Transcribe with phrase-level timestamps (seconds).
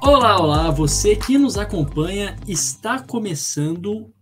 [0.00, 4.13] Olá, olá, você que nos acompanha, está começando,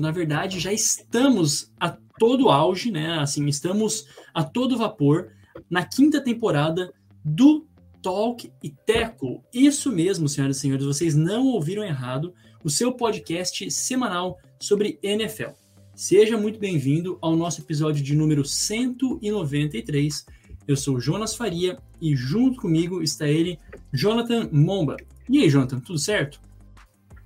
[0.00, 3.18] na verdade, já estamos a todo auge, né?
[3.18, 5.32] Assim, estamos a todo vapor
[5.68, 6.92] na quinta temporada
[7.24, 7.66] do
[8.02, 9.44] Talk e Teco.
[9.52, 15.50] Isso mesmo, senhoras e senhores, vocês não ouviram errado, o seu podcast semanal sobre NFL.
[15.94, 20.26] Seja muito bem-vindo ao nosso episódio de número 193.
[20.66, 23.58] Eu sou Jonas Faria e junto comigo está ele,
[23.92, 24.96] Jonathan Momba.
[25.28, 26.40] E aí, Jonathan, tudo certo?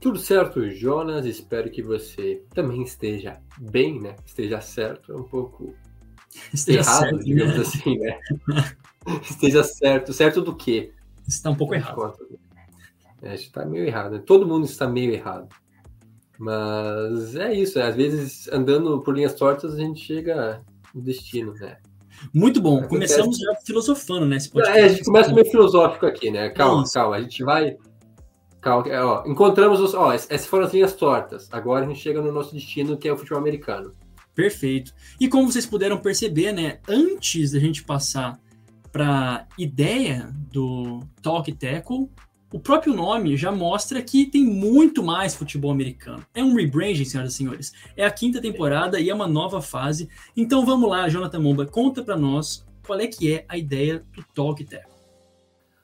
[0.04, 1.24] Tudo certo, Jonas.
[1.24, 4.16] Espero que você também esteja bem, né?
[4.26, 5.10] Esteja certo.
[5.10, 5.74] É um pouco
[6.52, 7.60] esteja errado, certo, digamos né?
[7.62, 8.18] assim, né?
[9.24, 10.12] esteja certo.
[10.12, 10.92] Certo do quê?
[11.26, 12.18] Está um pouco errado.
[13.22, 14.16] É, está meio errado.
[14.16, 14.22] Né?
[14.26, 15.48] Todo mundo está meio errado.
[16.38, 17.80] Mas é isso.
[17.80, 20.60] Às vezes, andando por linhas tortas, a gente chega
[20.94, 21.78] no destino, né?
[22.30, 22.86] Muito bom.
[22.86, 24.36] Começamos já filosofando, né?
[24.66, 26.50] É, a gente começa meio filosófico aqui, né?
[26.50, 27.16] Calma, é calma.
[27.16, 27.78] A gente vai
[28.86, 29.94] é, ó, encontramos os.
[29.94, 31.48] Ó, essas foram as linhas tortas.
[31.52, 33.94] Agora a gente chega no nosso destino, que é o futebol americano.
[34.34, 34.92] Perfeito.
[35.20, 36.80] E como vocês puderam perceber, né?
[36.88, 38.38] Antes da gente passar
[38.90, 42.08] para ideia do Talk Tackle,
[42.52, 46.24] o próprio nome já mostra que tem muito mais futebol americano.
[46.32, 47.72] É um rebranding, senhoras e senhores.
[47.96, 50.08] É a quinta temporada e é uma nova fase.
[50.36, 54.24] Então vamos lá, Jonathan Momba, conta para nós qual é que é a ideia do
[54.34, 54.94] Talk Tackle.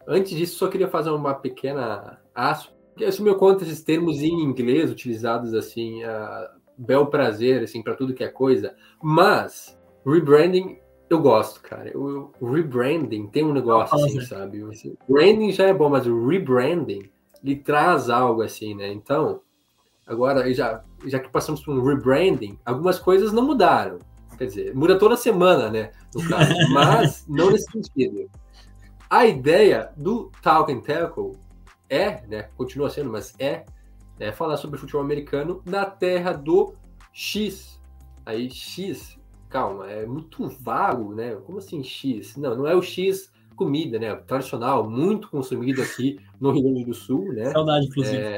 [0.07, 2.75] Antes disso, só queria fazer uma pequena aspas.
[3.07, 8.25] Assumiu conta esses termos em inglês utilizados assim, a bel prazer, assim, para tudo que
[8.25, 8.75] é coisa.
[9.03, 10.79] Mas rebranding
[11.11, 11.91] eu gosto, cara.
[11.99, 14.63] O, rebranding tem um negócio assim, sabe?
[15.09, 17.11] branding já é bom, mas o rebranding
[17.43, 18.93] ele traz algo assim, né?
[18.93, 19.41] Então,
[20.07, 23.99] agora já já que passamos por um rebranding, algumas coisas não mudaram.
[24.39, 25.91] Quer dizer, muda toda semana, né?
[26.15, 28.31] No caso, mas não nesse sentido.
[29.09, 31.37] A ideia do Talk and Tackle
[31.91, 33.67] é, né, continua sendo, mas é,
[34.19, 36.75] é falar sobre futebol americano na terra do
[37.13, 37.81] X.
[38.25, 39.19] Aí X,
[39.49, 41.35] calma, é muito vago, né?
[41.45, 42.37] Como assim X?
[42.37, 44.15] Não, não é o X comida, né?
[44.15, 47.51] Tradicional, muito consumido aqui no Rio Grande do Sul, né?
[47.51, 48.17] Saudade, inclusive.
[48.17, 48.37] É,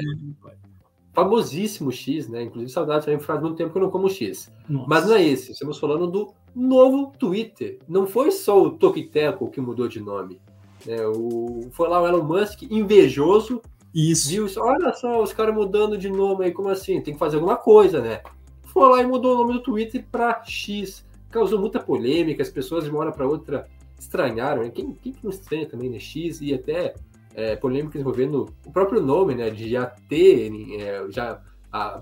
[1.13, 2.43] famosíssimo X, né?
[2.43, 4.51] Inclusive, saudade também faz muito tempo que eu não como X.
[4.67, 4.87] Nossa.
[4.89, 7.79] Mas não é esse, estamos falando do novo Twitter.
[7.87, 10.41] Não foi só o Tokiteco que mudou de nome.
[10.87, 13.61] É, o, foi lá o Elon Musk, invejoso,
[13.93, 14.29] isso.
[14.29, 16.99] viu isso, olha só, os caras mudando de nome aí, como assim?
[17.01, 18.21] Tem que fazer alguma coisa, né?
[18.63, 21.05] Foi lá e mudou o nome do Twitter para X.
[21.29, 23.67] Causou muita polêmica, as pessoas de uma hora para outra
[23.99, 24.63] estranharam.
[24.63, 24.69] Né?
[24.69, 25.99] Quem, quem não estranha também, né?
[25.99, 26.95] X e até
[27.35, 29.51] é, polêmicas envolvendo o próprio nome, né?
[29.51, 31.39] De já ter, é, já
[31.71, 32.01] a,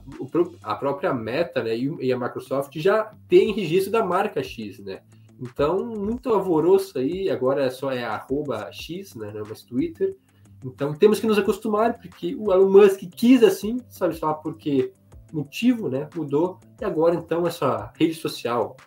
[0.63, 4.99] a própria Meta né, e a Microsoft já tem registro da marca X, né?
[5.41, 10.15] Então, muito alvoroço aí, agora só é arroba X, né, não é mais Twitter.
[10.63, 14.93] Então, temos que nos acostumar, porque o Elon Musk quis assim, sabe só porque
[15.33, 16.59] motivo, né, mudou.
[16.79, 18.77] E agora, então, essa rede social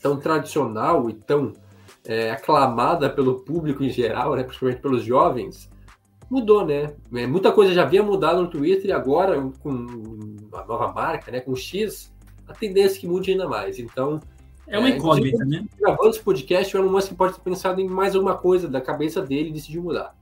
[0.00, 1.52] tão tradicional e tão
[2.06, 5.70] é, aclamada pelo público em geral, né, principalmente pelos jovens,
[6.30, 6.94] mudou, né?
[7.14, 9.70] É, muita coisa já havia mudado no Twitter e agora, com
[10.52, 12.10] a nova marca, né, com X,
[12.46, 13.78] a tendência é que mude ainda mais.
[13.78, 14.20] Então,
[14.66, 15.64] é uma é, incógnita, né?
[15.78, 19.20] Gravando esse podcast, o Elon Musk pode ter pensado em mais alguma coisa da cabeça
[19.20, 20.14] dele e decidiu mudar.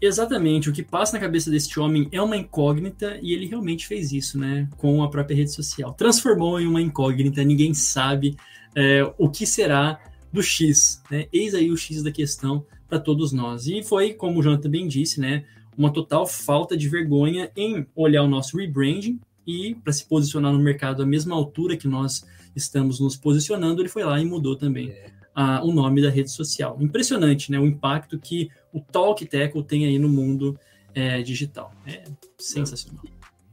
[0.00, 4.12] Exatamente, o que passa na cabeça deste homem é uma incógnita e ele realmente fez
[4.12, 4.68] isso, né?
[4.76, 5.94] Com a própria rede social.
[5.94, 8.36] Transformou em uma incógnita, ninguém sabe
[8.74, 9.98] é, o que será
[10.30, 11.26] do X, né?
[11.32, 13.66] Eis aí o X da questão para todos nós.
[13.66, 15.44] E foi, como o Jonathan bem disse, né?
[15.76, 20.58] Uma total falta de vergonha em olhar o nosso rebranding e para se posicionar no
[20.58, 24.90] mercado à mesma altura que nós estamos nos posicionando, ele foi lá e mudou também
[24.90, 25.10] é.
[25.34, 26.76] a, o nome da rede social.
[26.80, 27.60] Impressionante, né?
[27.60, 30.58] O impacto que o Talk Tackle tem aí no mundo
[30.94, 31.72] é, digital.
[31.86, 32.04] É
[32.38, 33.04] sensacional.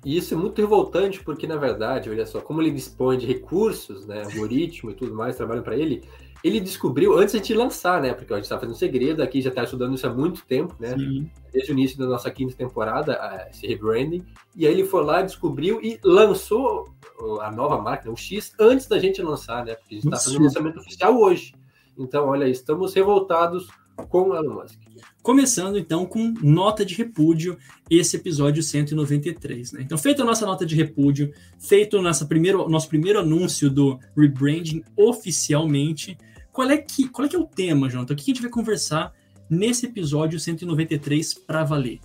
[0.05, 4.05] E isso é muito revoltante, porque, na verdade, olha só, como ele dispõe de recursos,
[4.05, 6.03] né, algoritmo e tudo mais, trabalham para ele,
[6.43, 8.13] ele descobriu antes de lançar, né?
[8.13, 10.95] Porque a gente está fazendo segredo aqui, já está estudando isso há muito tempo, né?
[10.97, 11.29] Sim.
[11.51, 14.25] Desde o início da nossa quinta temporada, esse rebranding.
[14.55, 16.93] E aí ele foi lá, descobriu e lançou
[17.41, 19.75] a nova máquina, o X, antes da gente lançar, né?
[19.75, 21.53] Porque a gente está fazendo o lançamento oficial hoje.
[21.97, 23.67] Então, olha, estamos revoltados
[24.09, 24.79] com Elon Musk.
[25.21, 27.57] Começando então com nota de repúdio,
[27.89, 29.73] esse episódio 193.
[29.73, 29.81] Né?
[29.83, 34.83] Então, feita a nossa nota de repúdio, feito nosso primeiro, nosso primeiro anúncio do rebranding
[34.97, 36.17] oficialmente,
[36.53, 38.13] qual é, que, qual é que é o tema, Jonathan?
[38.13, 39.11] O que a gente vai conversar
[39.49, 41.99] nesse episódio 193 para valer?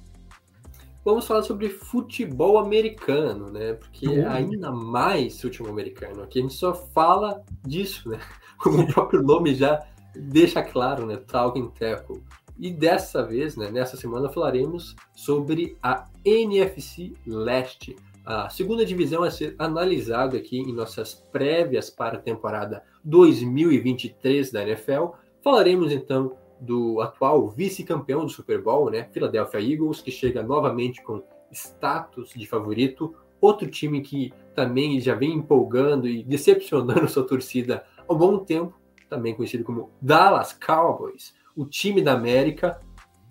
[1.05, 3.75] Vamos falar sobre futebol americano, né?
[3.75, 4.29] Porque uhum.
[4.29, 6.23] ainda mais futebol americano.
[6.23, 8.19] Aqui a gente só fala disso, né?
[8.59, 9.87] Como o próprio nome já
[10.17, 11.19] deixa claro, né?
[11.19, 12.23] Talking Tackle.
[12.59, 19.31] E dessa vez, né, nessa semana, falaremos sobre a NFC Leste, a segunda divisão a
[19.31, 25.09] ser analisada aqui em nossas prévias para a temporada 2023 da NFL.
[25.43, 31.23] Falaremos então do atual vice-campeão do Super Bowl, né, Philadelphia Eagles, que chega novamente com
[31.53, 33.15] status de favorito.
[33.41, 38.79] Outro time que também já vem empolgando e decepcionando sua torcida há um bom tempo,
[39.09, 42.81] também conhecido como Dallas Cowboys, o time da América.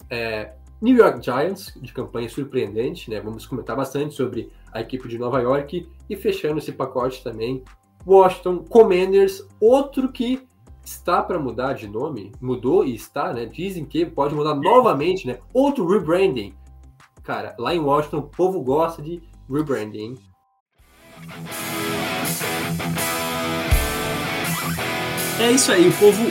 [0.09, 3.19] É, New York Giants, de campanha surpreendente, né?
[3.19, 7.63] Vamos comentar bastante sobre a equipe de Nova York e fechando esse pacote também,
[8.07, 10.48] Washington Commanders, outro que
[10.86, 13.45] está para mudar de nome, mudou e está, né?
[13.45, 15.39] Dizem que pode mudar novamente, né?
[15.54, 16.54] Outro rebranding.
[17.21, 19.21] Cara, lá em Washington o povo gosta de
[19.51, 20.18] rebranding.
[25.42, 26.24] É isso aí, o povo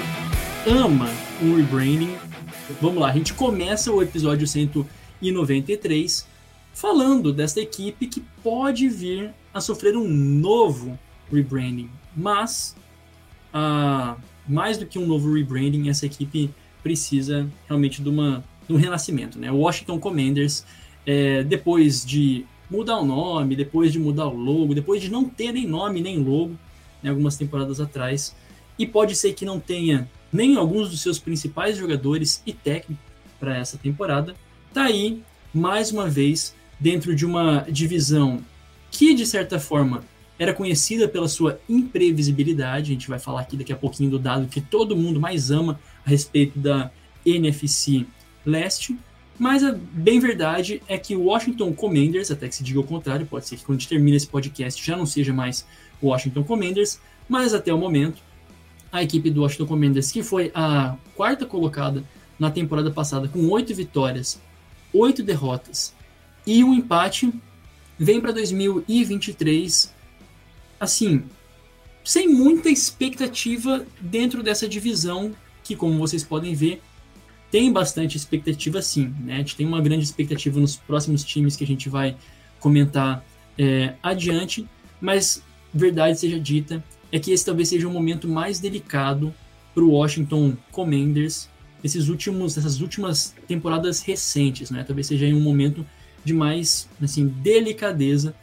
[0.67, 1.11] ama
[1.43, 2.17] um rebranding.
[2.81, 6.27] Vamos lá, a gente começa o episódio 193
[6.73, 10.99] falando desta equipe que pode vir a sofrer um novo
[11.33, 12.77] rebranding, mas
[13.53, 14.17] ah,
[14.49, 16.51] mais do que um novo rebranding, essa equipe
[16.83, 19.39] precisa realmente de, uma, de um renascimento.
[19.39, 19.51] Né?
[19.51, 20.65] O Washington Commanders,
[21.07, 25.53] é, depois de mudar o nome, depois de mudar o logo, depois de não ter
[25.53, 26.57] nem nome nem logo,
[27.03, 28.35] né, algumas temporadas atrás,
[28.79, 33.05] e pode ser que não tenha nem alguns dos seus principais jogadores e técnicos
[33.39, 34.35] para essa temporada.
[34.73, 35.23] Tá aí,
[35.55, 38.41] mais uma vez, dentro de uma divisão
[38.91, 40.05] que, de certa forma,
[40.39, 42.91] era conhecida pela sua imprevisibilidade.
[42.91, 45.81] A gente vai falar aqui daqui a pouquinho do dado que todo mundo mais ama
[46.05, 46.91] a respeito da
[47.25, 48.07] NFC
[48.45, 48.97] Leste.
[49.39, 53.27] Mas a bem verdade é que o Washington Commanders, até que se diga o contrário,
[53.27, 55.67] pode ser que quando a gente termine esse podcast já não seja mais
[56.01, 56.99] o Washington Commanders,
[57.29, 58.23] mas até o momento
[58.91, 62.03] a equipe do Washington Commanders, que foi a quarta colocada
[62.39, 64.41] na temporada passada, com oito vitórias,
[64.93, 65.95] oito derrotas
[66.47, 67.33] e um empate,
[67.99, 69.95] vem para 2023
[70.79, 71.25] assim,
[72.05, 75.35] sem muita expectativa dentro dessa divisão,
[75.65, 76.81] que como vocês podem ver,
[77.51, 79.35] tem bastante expectativa sim, né?
[79.35, 82.17] A gente tem uma grande expectativa nos próximos times que a gente vai
[82.61, 83.25] comentar
[83.59, 84.69] é, adiante,
[85.01, 85.43] mas
[85.73, 89.33] verdade seja dita, é que esse talvez seja o momento mais delicado
[89.75, 91.49] para o Washington Commanders
[91.85, 94.83] esses últimos, essas últimas temporadas recentes, né?
[94.85, 95.87] Talvez seja um momento
[96.25, 98.35] de mais assim delicadeza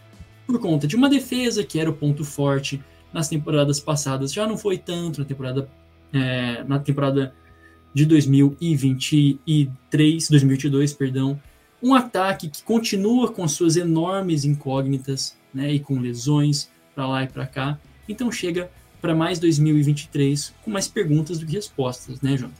[0.45, 2.79] por conta de uma defesa que era o ponto forte
[3.11, 5.69] nas temporadas passadas, já não foi tanto na temporada
[6.11, 7.33] é, na temporada
[7.93, 11.39] de 2023, 2022, perdão,
[11.81, 17.27] um ataque que continua com suas enormes incógnitas, né, e com lesões para lá e
[17.27, 17.77] para cá.
[18.07, 22.51] Então chega para mais 2023 com mais perguntas do que respostas, né, João?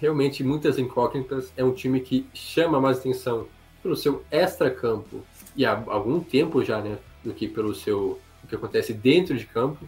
[0.00, 1.52] Realmente, muitas incógnitas.
[1.56, 3.48] É um time que chama mais atenção
[3.82, 5.24] pelo seu extra-campo
[5.58, 9.44] e há algum tempo já, né, do que pelo seu o que acontece dentro de
[9.44, 9.86] campo.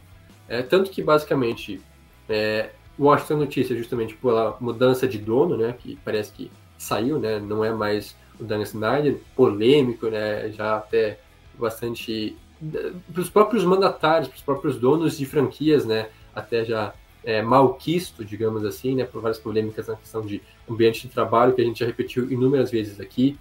[0.48, 1.80] É, tanto que, basicamente,
[2.28, 7.64] é, Washington notícia justamente pela mudança de dono, né, que parece que saiu, né, não
[7.64, 11.20] é mais o Dan Snyder, polêmico, né, já até
[11.56, 12.36] bastante
[13.12, 18.24] para os próprios mandatários, para os próprios donos de franquias, né, até já é, malquisto,
[18.24, 21.78] digamos assim, né, por várias polêmicas na questão de ambiente de trabalho, que a gente
[21.78, 23.38] já repetiu inúmeras vezes aqui,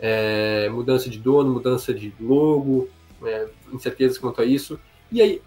[0.00, 2.88] é, mudança de dono, mudança de logo,
[3.22, 4.80] é, incertezas quanto a isso,
[5.12, 5.42] e aí,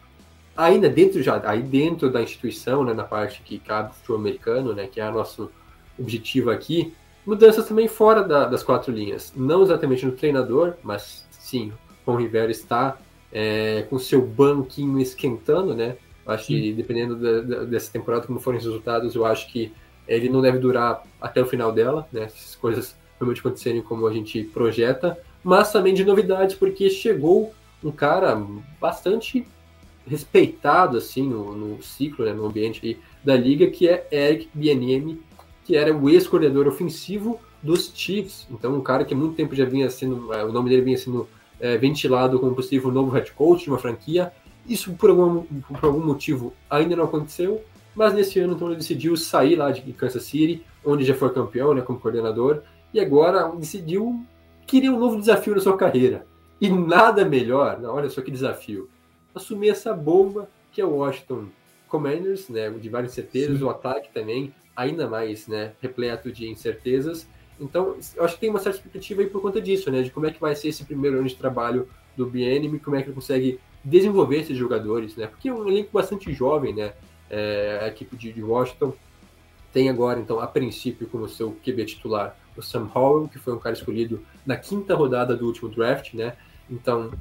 [0.55, 4.73] ainda dentro já, aí dentro da instituição, né, na parte que cabe o futebol americano,
[4.73, 5.51] né, que é o nosso
[5.97, 6.93] objetivo aqui,
[7.25, 11.73] mudanças também fora da, das quatro linhas, não exatamente no treinador, mas sim,
[12.05, 12.97] o Rivera está
[13.31, 15.97] é, com seu banquinho esquentando, né?
[16.25, 19.73] Acho que dependendo da, da, dessa temporada, como forem os resultados, eu acho que
[20.07, 22.27] ele não deve durar até o final dela, né?
[22.29, 27.53] Se as coisas realmente acontecerem como a gente projeta, mas também de novidades, porque chegou
[27.83, 28.41] um cara
[28.79, 29.45] bastante
[30.05, 35.21] respeitado assim no, no ciclo, né, no ambiente da liga, que é Eric Bieniemy,
[35.65, 38.45] que era o ex-coordenador ofensivo dos Chiefs.
[38.51, 40.97] Então, um cara que há muito tempo já vinha sendo, é, o nome dele vinha
[40.97, 41.27] sendo
[41.59, 44.33] é, ventilado como possível novo head coach de uma franquia.
[44.67, 47.63] Isso, por algum, por algum motivo, ainda não aconteceu.
[47.95, 51.73] mas nesse ano então ele decidiu sair lá de Kansas City, onde já foi campeão,
[51.73, 52.61] né, como coordenador,
[52.93, 54.23] e agora decidiu
[54.67, 56.25] querer um novo desafio na sua carreira.
[56.61, 58.89] E nada melhor, olha só que desafio,
[59.33, 61.47] assumir essa bomba que é o Washington
[61.87, 63.63] Commanders, né, de várias incertezas, Sim.
[63.63, 67.27] o ataque também ainda mais, né, repleto de incertezas.
[67.59, 70.25] Então, eu acho que tem uma certa expectativa aí por conta disso, né, de como
[70.25, 73.15] é que vai ser esse primeiro ano de trabalho do BNM, como é que ele
[73.15, 76.93] consegue desenvolver esses jogadores, né, porque é um elenco bastante jovem, né,
[77.29, 78.93] é, a equipe de, de Washington
[79.73, 83.59] tem agora, então, a princípio, como seu QB titular, o Sam Howell, que foi um
[83.59, 86.35] cara escolhido na quinta rodada do último draft, né?
[86.69, 87.11] Então,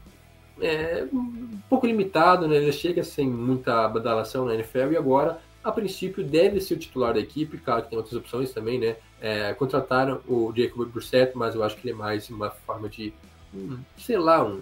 [0.60, 2.56] é um pouco limitado, né?
[2.56, 7.14] Ele chega sem muita badalação na NFL e agora, a princípio, deve ser o titular
[7.14, 7.56] da equipe.
[7.56, 8.96] Claro que tem outras opções também, né?
[9.20, 13.14] É, contrataram o Jacob Brissett, mas eu acho que ele é mais uma forma de,
[13.54, 14.60] um, sei lá, um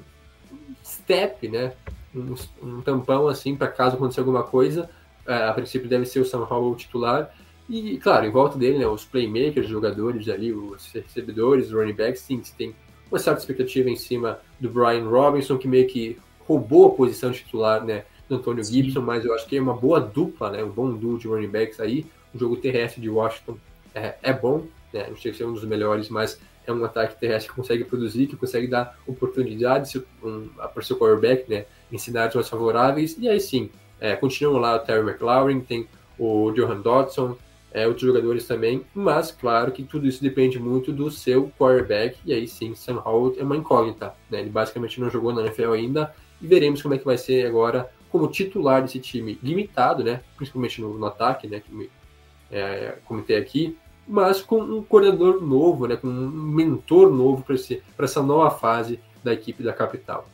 [0.85, 1.73] step, né?
[2.15, 4.89] Um, um tampão assim para caso aconteça alguma coisa.
[5.27, 7.35] É, a princípio deve ser o Sam Howell titular.
[7.71, 11.95] E, claro, em volta dele, né, os playmakers, os jogadores ali, os recebedores, os running
[11.95, 12.75] backs, sim, tem
[13.09, 17.85] uma certa expectativa em cima do Brian Robinson, que meio que roubou a posição titular,
[17.85, 18.65] né, do Antônio.
[18.65, 21.49] Gibson, mas eu acho que é uma boa dupla, né, um bom duo de running
[21.49, 22.05] backs aí.
[22.35, 23.57] O jogo terrestre de Washington
[23.95, 27.21] é, é bom, né, não sei se é um dos melhores, mas é um ataque
[27.21, 31.99] terrestre que consegue produzir, que consegue dar oportunidades um, para o seu quarterback, né, em
[31.99, 33.17] cenários mais favoráveis.
[33.17, 35.87] E aí sim, é, continuam lá o Terry McLaurin, tem
[36.19, 37.37] o Johan Dodson,
[37.73, 42.33] é, outros jogadores também, mas claro que tudo isso depende muito do seu quarterback, e
[42.33, 44.41] aí sim, Sam Howell é uma incógnita, né?
[44.41, 47.91] ele basicamente não jogou na NFL ainda, e veremos como é que vai ser agora
[48.11, 50.21] como titular desse time limitado, né?
[50.37, 51.61] principalmente no, no ataque, né?
[51.61, 51.91] que
[52.51, 55.97] é, comentei aqui, mas com um coordenador novo, né?
[55.97, 60.27] com um mentor novo para essa nova fase da equipe da capital.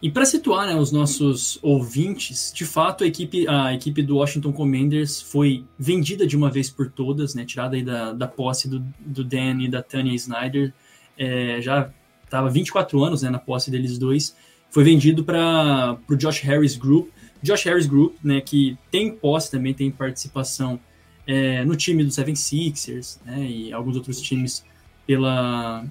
[0.00, 4.52] E para situar né, os nossos ouvintes, de fato a equipe, a equipe do Washington
[4.52, 9.24] Commanders foi vendida de uma vez por todas, né, tirada da, da posse do, do
[9.24, 10.72] Dan e da Tanya Snyder.
[11.18, 11.90] É, já
[12.24, 14.36] estava 24 anos né, na posse deles dois.
[14.70, 17.08] Foi vendido para o Josh Harris Group.
[17.42, 20.78] Josh Harris Group, né, que tem posse também, tem participação
[21.26, 24.64] é, no time do Seven Sixers né, e alguns outros times
[25.04, 25.84] pela,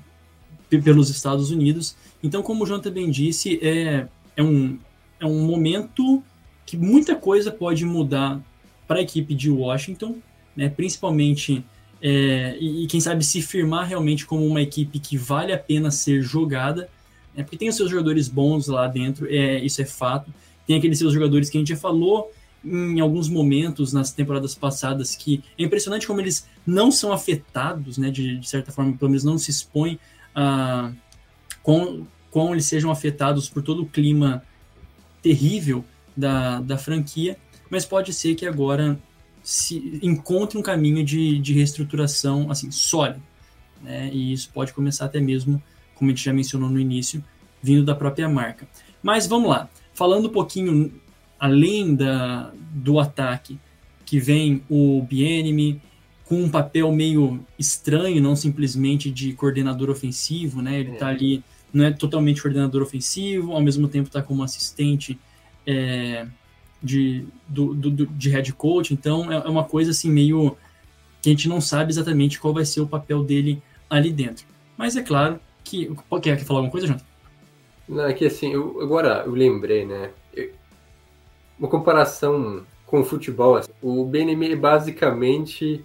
[0.69, 1.97] pelos Estados Unidos.
[2.27, 4.05] Então, como o João também disse, é,
[4.35, 4.77] é, um,
[5.17, 6.21] é um momento
[6.65, 8.41] que muita coisa pode mudar
[8.85, 10.17] para a equipe de Washington,
[10.53, 11.63] né, principalmente,
[12.01, 15.89] é, e, e, quem sabe se firmar realmente como uma equipe que vale a pena
[15.89, 16.89] ser jogada,
[17.33, 20.29] né, porque tem os seus jogadores bons lá dentro, é, isso é fato,
[20.65, 22.29] tem aqueles seus jogadores que a gente já falou
[22.61, 28.11] em alguns momentos nas temporadas passadas que é impressionante como eles não são afetados, né,
[28.11, 29.97] de, de certa forma, pelo menos não se expõem
[30.35, 30.91] a
[31.67, 32.07] com,
[32.37, 34.43] com eles sejam afetados por todo o clima
[35.23, 35.83] terrível
[36.15, 37.35] da, da franquia,
[37.67, 38.99] mas pode ser que agora
[39.41, 43.23] se encontre um caminho de, de reestruturação assim sólido,
[43.81, 44.11] né?
[44.13, 45.61] E isso pode começar até mesmo,
[45.95, 47.23] como a gente já mencionou no início,
[47.59, 48.67] vindo da própria marca.
[49.01, 50.93] Mas vamos lá, falando um pouquinho
[51.39, 53.59] além da, do ataque,
[54.05, 55.81] que vem o Bienemy,
[56.25, 60.79] com um papel meio estranho, não simplesmente de coordenador ofensivo, né?
[60.79, 61.15] Ele está é.
[61.15, 65.19] ali, não é totalmente coordenador ofensivo, ao mesmo tempo está como assistente
[65.65, 66.25] é,
[66.81, 70.57] de, do, do, de head coach, então é, é uma coisa assim meio
[71.21, 74.45] que a gente não sabe exatamente qual vai ser o papel dele ali dentro.
[74.77, 75.93] Mas é claro que.
[76.21, 77.05] Quer falar alguma coisa, Jonathan?
[77.89, 80.11] Não, é que assim, eu, agora eu lembrei, né?
[81.57, 83.55] Uma comparação com o futebol.
[83.55, 85.83] Assim, o BNM é basicamente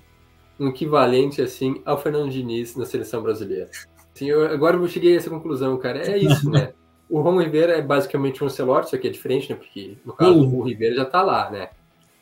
[0.59, 3.71] um equivalente assim ao Fernando Diniz na seleção brasileira.
[4.15, 6.01] Assim, eu, agora eu cheguei a essa conclusão, cara.
[6.11, 6.73] É isso, né?
[7.09, 9.57] O Ron Rivera é basicamente um Ancelotti, só que é diferente, né?
[9.57, 10.61] Porque no caso uhum.
[10.61, 11.71] o Rivera já tá lá, né?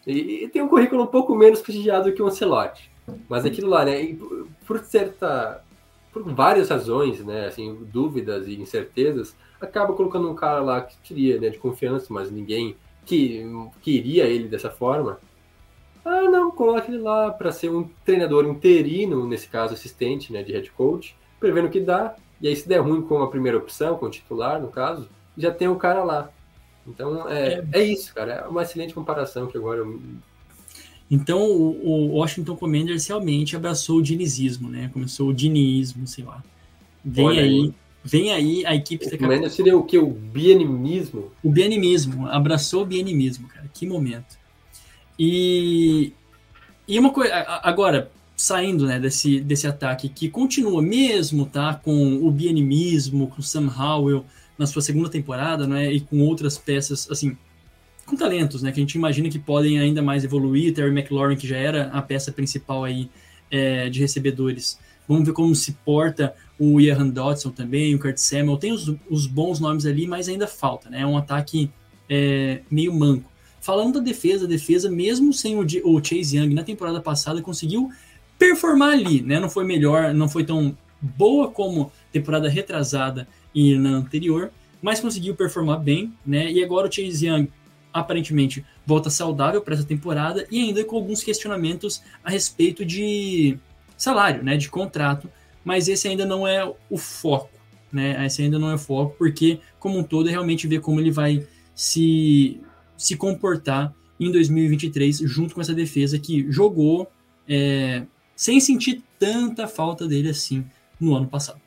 [0.06, 2.90] E, e, tem um currículo um pouco menos prestigiado que o Ancelotti.
[3.28, 4.02] Mas aquilo lá, né?
[4.02, 4.18] E
[4.66, 5.62] por certa.
[6.12, 7.46] Por várias razões, né?
[7.46, 11.50] Assim, dúvidas e incertezas, acaba colocando um cara lá que queria, né?
[11.50, 13.44] De confiança, mas ninguém que
[13.80, 15.20] queria ele dessa forma.
[16.04, 20.52] Ah, não, coloque ele lá para ser um treinador interino, nesse caso assistente, né, de
[20.52, 22.14] head coach, prevendo que dá.
[22.40, 25.50] E aí, se der ruim com a primeira opção, com o titular, no caso, já
[25.50, 26.30] tem o cara lá.
[26.86, 27.80] Então, é, é.
[27.80, 28.32] é isso, cara.
[28.32, 30.00] É uma excelente comparação que agora eu...
[31.10, 34.88] Então, o, o Washington Commanders realmente abraçou o dinizismo, né?
[34.92, 36.42] Começou o dinismo, sei lá.
[37.04, 39.06] Vem Olha aí, aí, vem aí a equipe...
[39.06, 39.98] O Commanders seria o que?
[39.98, 41.32] O bienimismo?
[41.42, 42.28] O bienimismo.
[42.28, 43.68] Abraçou o bienimismo, cara.
[43.74, 44.38] Que momento.
[45.18, 46.12] E,
[46.86, 51.74] e uma coisa, agora, saindo né, desse, desse ataque que continua mesmo, tá?
[51.74, 54.24] Com o bienimismo, com o Sam Howell
[54.56, 55.92] na sua segunda temporada, né?
[55.92, 57.36] E com outras peças, assim,
[58.06, 58.72] com talentos, né?
[58.72, 60.72] Que a gente imagina que podem ainda mais evoluir.
[60.72, 63.10] Terry McLaurin, que já era a peça principal aí
[63.50, 64.78] é, de recebedores.
[65.06, 68.56] Vamos ver como se porta o Ian Dodson também, o Kurt Samuel.
[68.56, 71.02] Tem os, os, bons nomes ali, mas ainda falta, né?
[71.02, 71.70] É um ataque
[72.08, 73.30] é, meio manco.
[73.60, 77.90] Falando da defesa, a defesa, mesmo sem o, o Chase Young na temporada passada, conseguiu
[78.40, 79.38] performar ali, né?
[79.38, 85.36] Não foi melhor, não foi tão boa como temporada retrasada e na anterior, mas conseguiu
[85.36, 86.50] performar bem, né?
[86.50, 87.48] E agora o Chase Young
[87.92, 93.58] aparentemente volta saudável para essa temporada e ainda com alguns questionamentos a respeito de
[93.96, 95.28] salário, né, de contrato,
[95.62, 97.50] mas esse ainda não é o foco,
[97.92, 98.24] né?
[98.24, 101.10] Esse ainda não é o foco, porque como um todo é realmente ver como ele
[101.10, 102.58] vai se
[102.96, 107.10] se comportar em 2023 junto com essa defesa que jogou
[107.48, 108.04] é,
[108.40, 110.64] sem sentir tanta falta dele assim
[110.98, 111.60] no ano passado.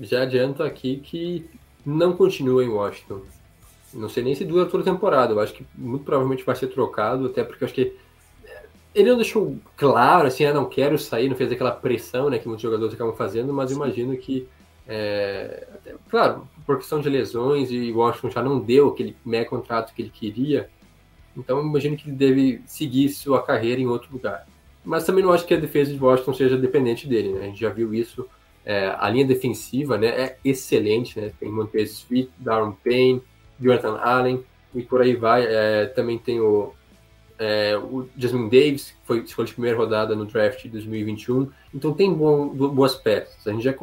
[0.00, 1.50] Já adianto aqui que
[1.84, 3.20] não continua em Washington.
[3.92, 5.34] Não sei nem se dura toda a temporada.
[5.34, 7.94] Eu acho que muito provavelmente vai ser trocado, até porque eu acho que
[8.42, 8.62] é,
[8.94, 12.48] ele não deixou claro, assim, ah, não quero sair, não fez aquela pressão né, que
[12.48, 14.48] muitos jogadores acabam fazendo, mas imagino que,
[14.88, 19.92] é, até, claro, por questão de lesões e Washington já não deu aquele mega contrato
[19.92, 20.70] que ele queria,
[21.36, 24.46] então imagino que ele deve seguir sua carreira em outro lugar.
[24.84, 27.40] Mas também não acho que a defesa de Washington seja dependente dele, né?
[27.42, 28.26] A gente já viu isso.
[28.64, 31.32] É, a linha defensiva né, é excelente, né?
[31.38, 33.22] Tem Montez Sweet, Darren Payne,
[33.60, 34.44] Jonathan Allen
[34.74, 35.44] e por aí vai.
[35.46, 36.72] É, também tem o,
[37.38, 41.50] é, o Jasmine Davis, que foi escolha de primeira rodada no draft de 2021.
[41.74, 43.46] Então tem bom, boas peças.
[43.46, 43.74] A gente já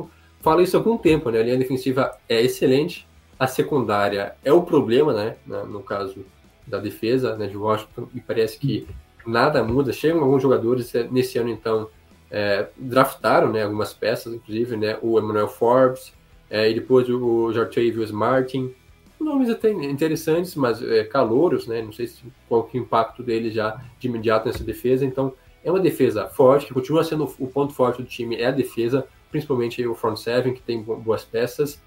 [0.42, 1.40] fala isso há algum tempo, né?
[1.40, 3.08] A linha defensiva é excelente,
[3.40, 5.36] a secundária é o problema, né?
[5.46, 6.26] No caso
[6.66, 8.86] da defesa né, de Washington, e parece que
[9.28, 9.92] nada muda.
[9.92, 11.90] Chegam alguns jogadores é, nesse ano, então,
[12.32, 16.14] é, draftaram né, algumas peças, inclusive né, o Emmanuel Forbes,
[16.50, 18.74] é, e depois o Jartavius Martin,
[19.20, 21.82] nomes até interessantes, mas é, calouros, né?
[21.82, 25.06] Não sei se, qual que é o impacto dele já de imediato nessa defesa.
[25.06, 28.52] Então, é uma defesa forte, que continua sendo o ponto forte do time, é a
[28.52, 31.82] defesa, principalmente o front seven, que tem boas peças.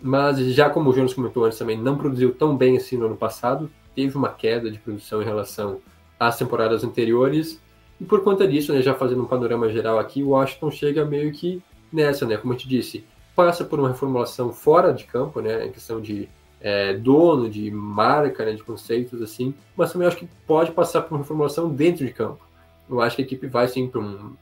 [0.00, 3.16] Mas, já como o Jonas comentou antes também, não produziu tão bem assim no ano
[3.16, 3.70] passado.
[3.94, 5.80] Teve uma queda de produção em relação
[6.18, 7.60] às temporadas anteriores.
[8.00, 11.32] E por conta disso, né, já fazendo um panorama geral aqui, o Washington chega meio
[11.32, 12.36] que nessa, né?
[12.36, 13.04] Como eu te disse,
[13.34, 15.66] passa por uma reformulação fora de campo, né?
[15.66, 16.28] Em questão de
[16.60, 21.14] é, dono, de marca, né, de conceitos assim, mas também acho que pode passar por
[21.14, 22.44] uma reformulação dentro de campo.
[22.88, 24.32] Eu acho que a equipe vai sim para um.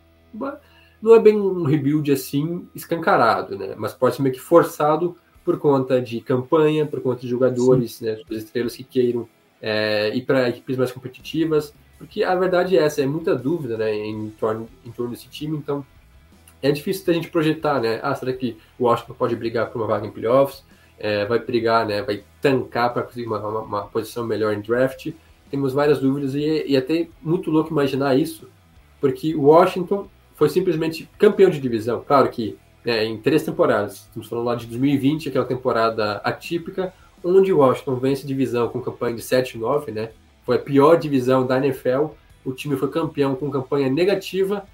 [1.02, 3.74] Não é bem um rebuild assim escancarado, né?
[3.76, 8.06] Mas pode ser meio que forçado por conta de campanha, por conta de jogadores, sim.
[8.06, 8.20] né?
[8.30, 9.28] As estrelas que queiram
[9.66, 13.94] é, ir para equipes mais competitivas, porque a verdade é essa, é muita dúvida, né?
[13.94, 15.84] Em torno, em torno desse time, então
[16.62, 17.98] é difícil da gente projetar, né?
[18.02, 20.62] Ah, será que o Washington pode brigar por uma vaga em playoffs?
[20.98, 25.12] é, vai brigar, né, vai tancar para conseguir uma, uma, uma, posição melhor em draft.
[25.50, 28.48] Temos várias dúvidas e, e até muito louco imaginar isso,
[29.00, 32.02] porque o Washington foi simplesmente campeão de divisão.
[32.06, 37.52] Claro que né, em três temporadas, estamos falando lá de 2020, aquela temporada atípica, onde
[37.52, 40.10] o Washington vence divisão com campanha de 7-9, né?
[40.44, 42.06] Foi a pior divisão da NFL.
[42.44, 44.66] O time foi campeão com campanha negativa.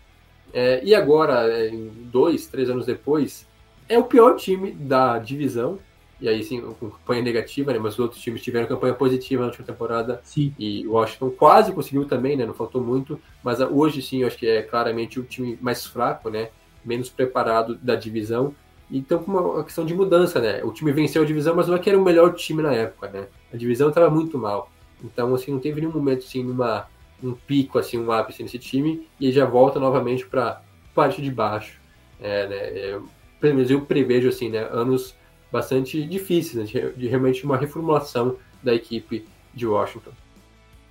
[0.53, 1.71] É, e agora, é,
[2.11, 3.47] dois, três anos depois,
[3.89, 5.79] é o pior time da divisão
[6.23, 7.81] e aí sim, com campanha negativa, né?
[7.81, 10.21] Mas os outros times tiveram campanha positiva na última temporada.
[10.23, 10.55] Sim.
[10.57, 12.47] E o Washington quase conseguiu também, né?
[12.47, 13.21] Não faltou muito.
[13.43, 16.51] Mas hoje sim, eu acho que é claramente o time mais fraco, né?
[16.85, 18.55] Menos preparado da divisão.
[18.93, 20.63] Então, com uma questão de mudança, né?
[20.63, 23.09] O time venceu a divisão, mas não é que era o melhor time na época,
[23.09, 23.27] né?
[23.53, 24.71] A divisão estava muito mal.
[25.03, 26.87] Então, assim, não teve nenhum momento, assim, numa,
[27.23, 29.09] um pico, assim, um ápice nesse time.
[29.19, 30.61] E já volta novamente para
[30.95, 31.81] parte de baixo.
[32.21, 32.57] É, né?
[32.57, 33.01] É,
[33.41, 34.69] pelo menos eu prevejo, assim, né?
[34.71, 35.17] Anos
[35.51, 40.11] bastante difíceis, né, de, realmente uma reformulação da equipe de Washington.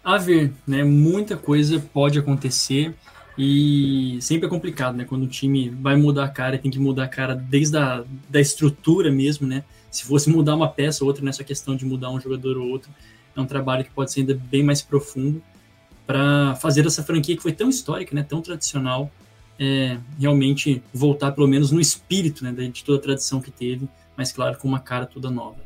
[0.04, 0.84] A ver, né?
[0.84, 2.94] Muita coisa pode acontecer
[3.38, 5.06] e sempre é complicado, né?
[5.06, 8.40] Quando o time vai mudar a cara, tem que mudar a cara desde a da
[8.40, 9.64] estrutura mesmo, né?
[9.90, 12.90] Se fosse mudar uma peça ou outra, nessa questão de mudar um jogador ou outro,
[13.36, 15.42] é um trabalho que pode ser ainda bem mais profundo
[16.06, 18.24] para fazer essa franquia que foi tão histórica, né?
[18.24, 19.12] Tão tradicional,
[19.60, 22.52] é, realmente voltar pelo menos no espírito, né?
[22.52, 25.58] De toda a tradição que teve mas claro, com uma cara toda nova.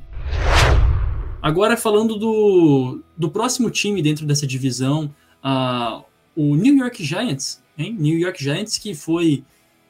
[1.41, 6.03] Agora falando do, do próximo time dentro dessa divisão, uh,
[6.35, 7.95] o New York Giants, hein?
[7.97, 9.43] New York Giants que foi,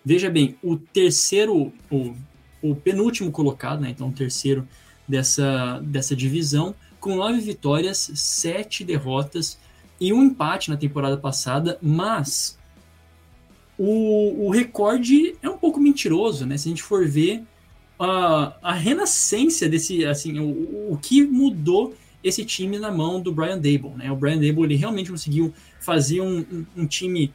[0.04, 2.16] veja bem, o terceiro, o,
[2.62, 3.90] o penúltimo colocado, né?
[3.90, 4.68] Então o terceiro
[5.08, 9.60] dessa, dessa divisão, com nove vitórias, sete derrotas
[10.00, 12.58] e um empate na temporada passada, mas
[13.78, 16.58] o, o recorde é um pouco mentiroso, né?
[16.58, 17.44] Se a gente for ver
[18.00, 21.94] a, a renascença desse, assim, o, o que mudou
[22.26, 23.94] esse time na mão do Brian Dable.
[23.96, 24.12] Né?
[24.12, 27.32] O Brian Dable ele realmente conseguiu fazer um, um, um time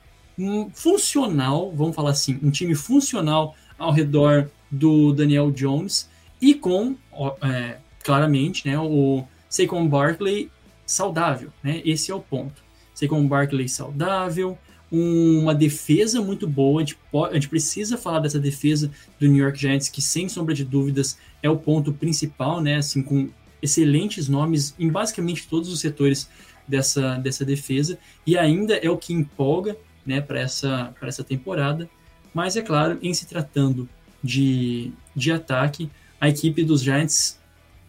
[0.75, 6.09] funcional, vamos falar assim, um time funcional ao redor do Daniel Jones
[6.43, 6.97] e com,
[7.43, 10.51] é, claramente, né, o Saquon Barkley
[10.85, 11.53] saudável.
[11.63, 11.83] Né?
[11.85, 12.63] Esse é o ponto.
[12.93, 14.59] Saquon Barkley saudável,
[14.91, 16.83] uma defesa muito boa.
[16.83, 20.29] A gente, pode, a gente, precisa falar dessa defesa do New York Giants, que sem
[20.29, 22.77] sombra de dúvidas é o ponto principal, né?
[22.77, 23.29] Assim, com
[23.63, 26.29] excelentes nomes em basicamente todos os setores
[26.67, 31.89] dessa, dessa defesa, e ainda é o que empolga né, para essa, essa temporada.
[32.33, 33.89] Mas é claro, em se tratando
[34.23, 37.39] de, de ataque, a equipe dos Giants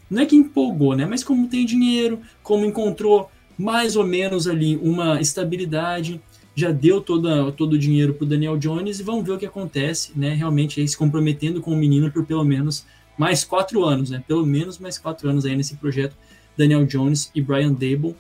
[0.10, 1.05] não é que empolgou, né?
[1.05, 6.19] Mas como tem dinheiro, como encontrou mais ou menos ali uma estabilidade,
[6.55, 9.45] já deu toda, todo o dinheiro para o Daniel Jones e vamos ver o que
[9.45, 10.34] acontece, né?
[10.34, 12.86] Realmente se comprometendo com o menino por pelo menos
[13.17, 14.24] mais quatro anos, né?
[14.28, 16.15] Pelo menos mais quatro anos aí nesse projeto
[16.58, 18.15] Daniel Jones e Brian Dable.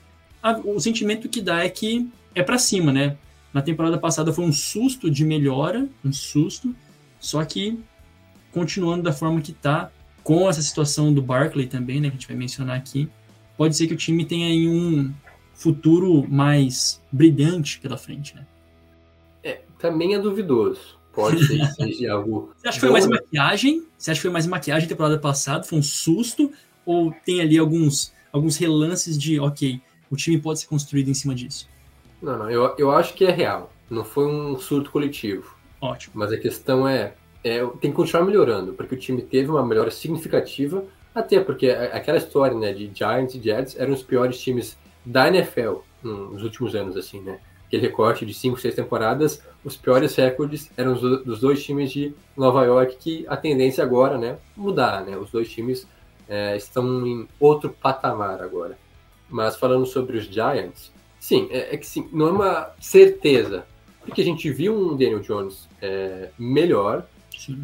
[0.63, 3.17] o sentimento que dá é que é para cima, né?
[3.53, 6.73] Na temporada passada foi um susto de melhora, um susto,
[7.19, 7.79] só que
[8.51, 9.91] continuando da forma que tá,
[10.23, 13.09] com essa situação do Barkley também, né, que a gente vai mencionar aqui,
[13.57, 15.11] pode ser que o time tenha aí um
[15.53, 18.45] futuro mais brilhante pela frente, né?
[19.43, 20.97] É, também é duvidoso.
[21.13, 22.51] Pode ser que seja algo.
[22.57, 23.85] Você acha que foi mais maquiagem?
[23.97, 25.63] Você acha que foi mais maquiagem temporada passada?
[25.63, 26.51] Foi um susto?
[26.85, 31.35] Ou tem ali alguns, alguns relances de, ok, o time pode ser construído em cima
[31.35, 31.67] disso?
[32.21, 33.71] Não, não, eu, eu acho que é real.
[33.89, 35.55] Não foi um surto coletivo.
[35.79, 36.13] Ótimo.
[36.15, 39.91] Mas a questão é, é, tem que continuar melhorando, porque o time teve uma melhora
[39.91, 45.27] significativa, até porque aquela história né, de Giants e Jets eram os piores times da
[45.27, 47.39] NFL nos últimos anos, assim, né?
[47.71, 52.13] Aquele recorte de 5, 6 temporadas, os piores recordes eram os, dos dois times de
[52.35, 55.15] Nova York, que a tendência agora, né, mudar, né?
[55.15, 55.87] Os dois times
[56.27, 58.77] é, estão em outro patamar agora.
[59.29, 63.65] Mas falando sobre os Giants, sim, é, é que sim, não é uma certeza,
[64.01, 67.07] porque a gente viu um Daniel Jones é, melhor,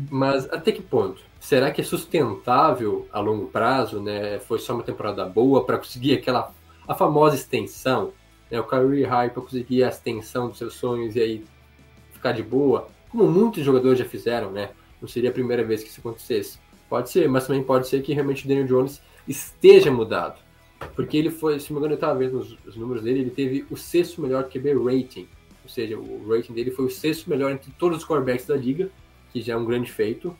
[0.09, 1.21] mas até que ponto?
[1.37, 4.01] Será que é sustentável a longo prazo?
[4.01, 4.39] Né?
[4.39, 6.53] Foi só uma temporada boa para conseguir aquela
[6.87, 8.13] a famosa extensão?
[8.49, 8.59] Né?
[8.59, 11.45] O career high para conseguir a extensão dos seus sonhos e aí
[12.11, 12.89] ficar de boa?
[13.09, 14.71] Como muitos jogadores já fizeram, né?
[15.01, 16.59] Não seria a primeira vez que isso acontecesse.
[16.89, 20.39] Pode ser, mas também pode ser que realmente o Daniel Jones esteja mudado.
[20.95, 23.29] Porque ele foi, se não me engano, eu estava vendo os, os, números dele, ele
[23.29, 25.27] teve o sexto melhor QB rating.
[25.63, 28.89] Ou seja, o rating dele foi o sexto melhor entre todos os quarterbacks da liga
[29.31, 30.35] que já é um grande feito.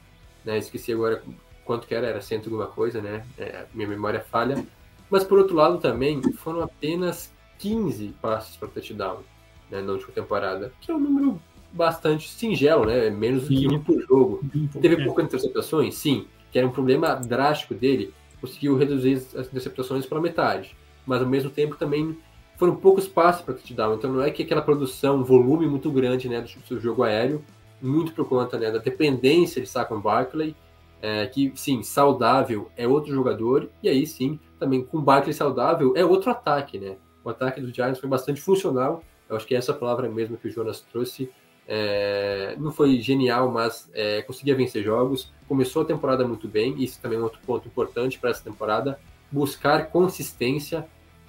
[0.46, 0.58] Né?
[0.58, 1.22] Esqueci agora
[1.66, 3.26] quanto que era, era cento alguma coisa, né?
[3.38, 4.66] É, minha memória falha.
[5.10, 9.20] Mas por outro lado também foram apenas 15 passes para touchdown
[9.70, 11.42] né, na última temporada, que é um número
[11.72, 13.10] bastante singelo, né?
[13.10, 14.42] Menos do que um por jogo.
[14.82, 18.14] Teve poucas interceptações, sim, que era um problema drástico dele.
[18.40, 22.18] Conseguiu reduzir as interceptações para metade, mas ao mesmo tempo também
[22.56, 23.96] foram poucos passes para touchdown.
[23.96, 27.44] Então não é que aquela produção, um volume muito grande, né, do seu jogo aéreo
[27.82, 30.56] muito por conta né, da dependência de Saquon Barkley,
[31.02, 36.04] é, que sim, saudável é outro jogador, e aí sim, também com Barkley saudável é
[36.04, 36.98] outro ataque, né?
[37.28, 40.50] O ataque dos Giants foi bastante funcional, eu acho que essa palavra mesmo que o
[40.50, 41.30] Jonas trouxe,
[41.68, 47.02] é, não foi genial, mas é, conseguia vencer jogos, começou a temporada muito bem, isso
[47.02, 48.98] também é outro ponto importante para essa temporada,
[49.30, 50.88] buscar consistência,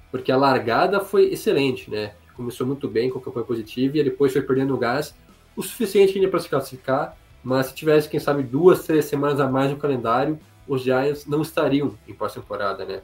[0.08, 2.14] porque a largada foi excelente, né?
[2.37, 5.16] Começou muito bem com campanha positiva e depois foi perdendo gás,
[5.56, 9.48] o suficiente ainda para se classificar, mas se tivesse, quem sabe, duas, três semanas a
[9.48, 13.02] mais no calendário, os Giants não estariam em pós-temporada, né?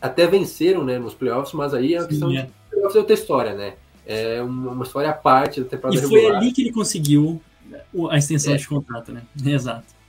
[0.00, 2.42] Até venceram, né, nos playoffs, mas aí questão Sim, é.
[2.42, 3.74] de playoffs é outra história, né?
[4.06, 6.22] É uma, história à parte da temporada e regular.
[6.22, 7.40] Foi ali que ele conseguiu
[8.10, 8.56] a extensão é.
[8.56, 9.22] de contrato, né?
[9.44, 10.00] Exato.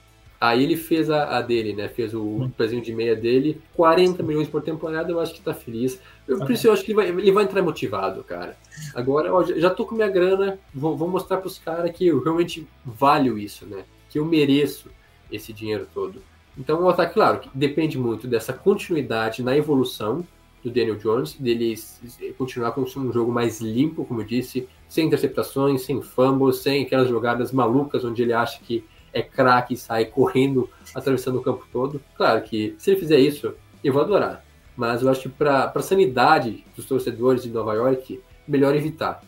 [0.42, 1.88] Aí ele fez a, a dele, né?
[1.88, 2.50] Fez o hum.
[2.50, 6.00] pezinho de meia dele, 40 milhões por temporada, eu acho que tá feliz.
[6.28, 8.58] Eu, por isso eu acho que ele vai, ele vai entrar motivado, cara.
[8.96, 12.68] Agora, ó, já tô com minha grana, vou, vou mostrar pros caras que eu realmente
[12.84, 13.84] valho isso, né?
[14.10, 14.90] Que eu mereço
[15.32, 16.24] esse dinheiro todo.
[16.58, 20.26] Então, o ataque, claro, que depende muito dessa continuidade na evolução
[20.64, 21.76] do Daniel Jones, dele
[22.38, 27.10] continuar com um jogo mais limpo, como eu disse, sem interceptações, sem fumbles, sem aquelas
[27.10, 28.84] jogadas malucas onde ele acha que
[29.14, 32.02] é craque e sai correndo, atravessando o campo todo.
[32.16, 34.46] Claro que se ele fizer isso, eu vou adorar.
[34.76, 39.22] Mas eu acho que para a sanidade dos torcedores de Nova York, melhor evitar.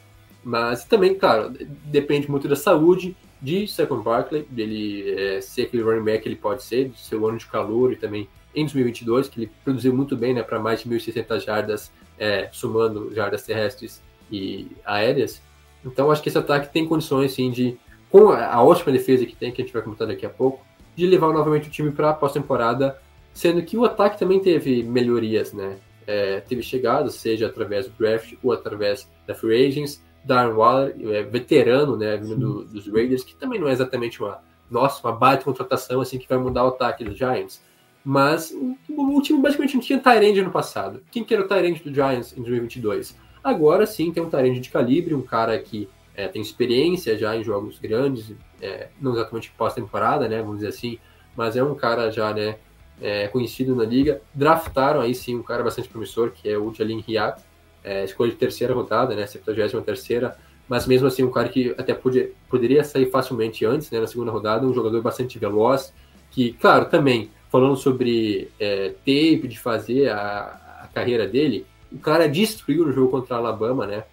[0.44, 1.54] Mas também, claro,
[1.86, 6.64] depende muito da saúde de Saquon Barkley, dele é, ser aquele running back ele pode
[6.64, 10.34] ser, do seu ano de calor e também em 2022, que ele produziu muito bem,
[10.34, 14.02] né, para mais de 1.600 jardas, é, somando jardas terrestres
[14.32, 15.42] e aéreas.
[15.86, 17.78] Então, acho que esse ataque tem condições, sim, de
[18.10, 21.06] com a ótima defesa que tem, que a gente vai comentar daqui a pouco, de
[21.06, 22.98] levar novamente o time para a pós-temporada,
[23.34, 25.78] sendo que o ataque também teve melhorias, né?
[26.08, 30.04] é, teve chegado, seja através do draft ou através da free agents.
[30.24, 34.40] Darren Waller, é, veterano, né, vindo do, dos Raiders, que também não é exatamente uma,
[34.70, 37.62] nossa, uma baita contratação assim que vai mudar o ataque dos Giants.
[38.06, 41.02] Mas o, o time basicamente não tinha Tyrande no passado.
[41.10, 43.18] Quem que era o Tyrande do Giants em 2022?
[43.44, 47.44] Agora sim tem um Tyrande de calibre, um cara que é, tem experiência já em
[47.44, 51.00] jogos grandes, é, não exatamente pós-temporada, né, vamos dizer assim,
[51.36, 52.58] mas é um cara já, né,
[53.02, 54.22] é, conhecido na liga.
[54.34, 57.42] Draftaram aí sim um cara bastante promissor, que é o Jalin Hiat,
[57.84, 61.93] é, escolha de terceira rodada, né, 73 terceira, mas mesmo assim um cara que até
[61.93, 65.93] podia, poderia sair facilmente antes, né, na segunda rodada, um jogador bastante veloz,
[66.32, 72.28] que, claro, também, falando sobre é, tape, de fazer a, a carreira dele, o cara
[72.28, 74.04] destruiu no jogo contra a Alabama, né,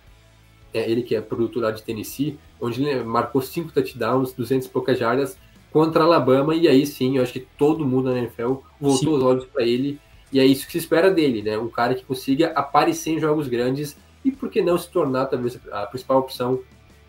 [0.74, 4.70] é, ele que é produtor lá de Tennessee, onde ele marcou cinco touchdowns, 200 e
[4.70, 5.36] poucas jardas
[5.72, 9.08] contra a Alabama, e aí sim, eu acho que todo mundo na NFL voltou sim.
[9.08, 10.00] os olhos para ele,
[10.32, 11.58] e é isso que se espera dele, né?
[11.58, 15.58] Um cara que consiga aparecer em jogos grandes e por que não se tornar talvez
[15.72, 16.60] a principal opção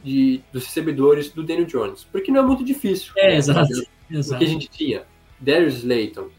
[0.04, 2.08] de, dos recebedores do Daniel Jones?
[2.12, 3.14] Porque não é muito difícil.
[3.18, 3.36] É, né?
[3.38, 3.72] exato.
[4.10, 5.04] O que a gente tinha,
[5.40, 6.30] Darius Slayton,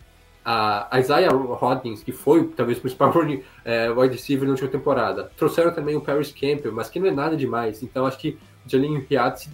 [0.44, 3.12] a Isaiah Hodgins, que foi talvez o principal
[3.64, 5.30] é, wide receiver na última temporada.
[5.36, 7.82] Trouxeram também o Paris Campbell, mas que não é nada demais.
[7.82, 9.48] Então acho que o Jalen Piazzi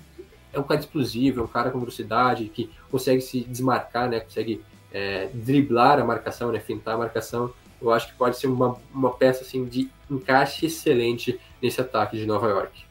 [0.52, 4.20] é um cara explosivo, é um cara com velocidade, que consegue se desmarcar, né?
[4.20, 6.60] Consegue é, driblar a marcação, né?
[6.60, 7.52] Fintar a marcação.
[7.80, 12.26] Eu acho que pode ser uma, uma peça assim de encaixe excelente nesse ataque de
[12.26, 12.88] Nova York.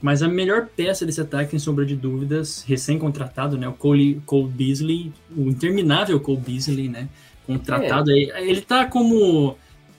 [0.00, 3.66] Mas a melhor peça desse ataque, sem sombra de dúvidas, recém-contratado, né?
[3.68, 7.08] O Cole, Cole Beasley, o interminável Cole Beasley, né?
[7.46, 8.14] Contratado é.
[8.14, 8.48] aí.
[8.48, 9.56] Ele tá como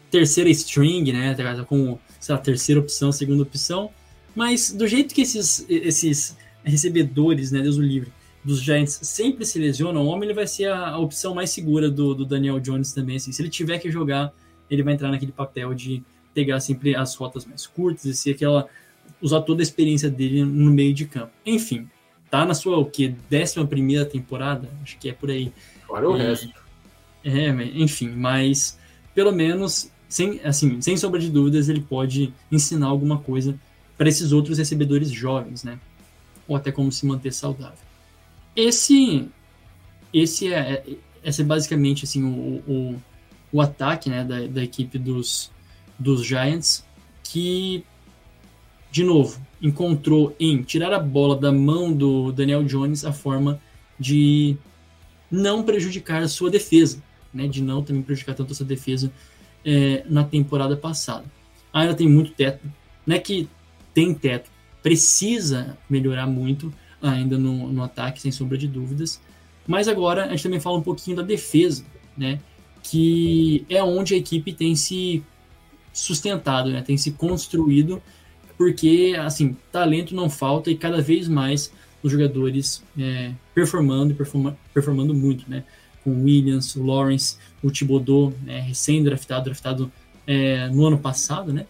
[0.10, 1.34] terceira string, né?
[1.34, 3.90] Tá como, sei lá, terceira opção, segunda opção.
[4.34, 7.62] Mas do jeito que esses, esses recebedores, né?
[7.62, 8.12] Deus o livre,
[8.44, 11.90] dos Giants sempre se lesionam, o homem ele vai ser a, a opção mais segura
[11.90, 13.18] do, do, Daniel Jones também.
[13.18, 13.32] Assim.
[13.32, 14.34] Se ele tiver que jogar,
[14.70, 18.68] ele vai entrar naquele papel de pegar sempre as rotas mais curtas e ser aquela.
[19.22, 21.32] usar toda a experiência dele no meio de campo.
[21.46, 21.90] Enfim,
[22.30, 23.14] tá na sua o quê?
[23.30, 24.70] Décima primeira temporada?
[24.82, 25.52] Acho que é por aí.
[25.86, 26.50] Fora o resto.
[27.24, 28.80] É, enfim, mas
[29.14, 33.60] pelo menos, sem, assim, sem sombra de dúvidas, ele pode ensinar alguma coisa
[33.98, 35.78] para esses outros recebedores jovens, né?
[36.48, 37.89] Ou até como se manter saudável.
[38.60, 39.30] Esse,
[40.14, 40.84] esse é, é,
[41.24, 43.02] esse é basicamente assim, o, o,
[43.54, 45.50] o ataque né, da, da equipe dos,
[45.98, 46.84] dos Giants,
[47.24, 47.86] que,
[48.92, 53.62] de novo, encontrou em tirar a bola da mão do Daniel Jones a forma
[53.98, 54.58] de
[55.32, 57.02] não prejudicar a sua defesa,
[57.34, 59.10] né, de não também prejudicar tanto a sua defesa
[59.64, 61.24] é, na temporada passada.
[61.72, 62.70] Ainda tem muito teto,
[63.08, 63.48] né, que
[63.94, 64.50] tem teto,
[64.84, 69.22] precisa melhorar muito, ainda no, no ataque, sem sombra de dúvidas.
[69.68, 71.84] Mas agora a gente também fala um pouquinho da defesa,
[72.18, 72.40] né?
[72.82, 75.24] Que é onde a equipe tem se
[75.94, 76.82] sustentado, né?
[76.82, 78.02] Tem se construído,
[78.58, 84.58] porque, assim, talento não falta e cada vez mais os jogadores é, performando e performa,
[84.74, 85.64] performando muito, né?
[86.04, 88.62] Com o Williams, o Lawrence, o Thibodeau, né?
[88.62, 89.92] recém-draftado, draftado
[90.26, 91.66] é, no ano passado, né?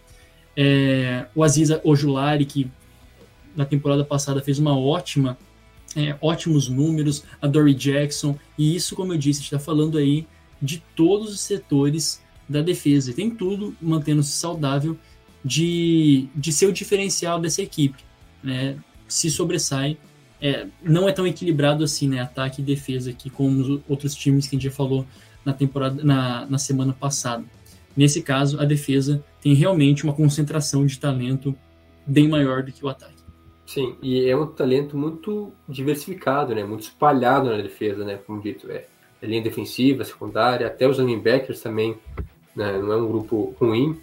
[0.56, 2.70] É, o Aziza Ojulari, que
[3.56, 5.36] na temporada passada fez uma ótima,
[5.96, 10.26] é, ótimos números, a Dory Jackson, e isso, como eu disse, está falando aí
[10.60, 13.10] de todos os setores da defesa.
[13.10, 14.96] E tem tudo mantendo-se saudável
[15.44, 18.02] de, de ser o diferencial dessa equipe.
[18.42, 18.76] Né?
[19.08, 19.96] Se sobressai.
[20.42, 22.20] É, não é tão equilibrado assim, né?
[22.20, 25.04] Ataque e defesa aqui, como os outros times que a gente já falou
[25.44, 27.44] na temporada, na, na semana passada.
[27.94, 31.54] Nesse caso, a defesa tem realmente uma concentração de talento
[32.06, 33.19] bem maior do que o ataque.
[33.70, 36.64] Sim, e é um talento muito diversificado, né?
[36.64, 38.18] Muito espalhado na defesa, né?
[38.26, 38.84] Como dito, é,
[39.22, 41.96] é linha defensiva, secundária, até os linebackers também,
[42.56, 42.78] né?
[42.78, 43.96] não é um grupo ruim.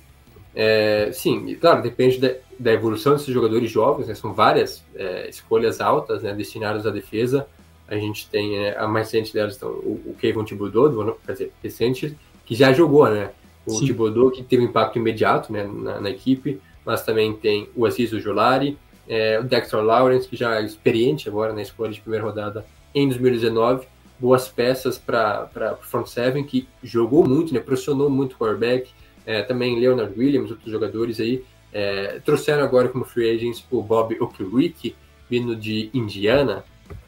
[0.55, 4.15] É, sim, claro, depende da, da, evolução desses jogadores jovens, né?
[4.15, 6.33] São várias é, escolhas altas, né?
[6.33, 7.45] Destinadas à defesa.
[7.89, 11.51] A gente tem é, a mais recente delas, então, o, o Kevin Thibodeau, quer dizer,
[11.61, 13.31] recente, que já jogou, né?
[13.65, 13.87] O Sim.
[13.87, 18.11] Thibodeau, que teve um impacto imediato né, na, na equipe, mas também tem o Aziz
[18.11, 18.77] Jolari,
[19.07, 23.07] é, o Dexter Lawrence, que já é experiente agora na escolha de primeira rodada em
[23.07, 23.87] 2019.
[24.19, 28.89] Boas peças para o front seven, que jogou muito, né, pressionou muito o quarterback.
[29.25, 31.43] É, também Leonard Williams, outros jogadores aí.
[31.71, 34.95] É, trouxeram agora como free agents o Bob Okereke,
[35.29, 36.63] vindo de Indiana.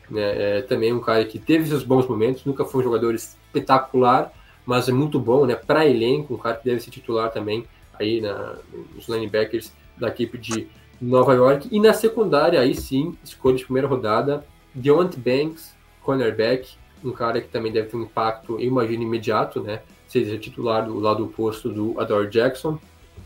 [0.10, 4.32] Né, é, também um cara que teve seus bons momentos, nunca foi um jogador espetacular,
[4.66, 7.66] mas é muito bom né, para elenco, um cara que deve ser titular também
[8.00, 8.56] aí na,
[8.96, 10.68] nos linebackers da equipe de
[11.02, 11.68] Nova York.
[11.72, 17.48] E na secundária, aí sim, escolha de primeira rodada, Deontay Banks, cornerback, um cara que
[17.48, 19.82] também deve ter um impacto, eu imagino, imediato, né?
[20.08, 22.80] Seja titular do lado oposto do Adore Jackson.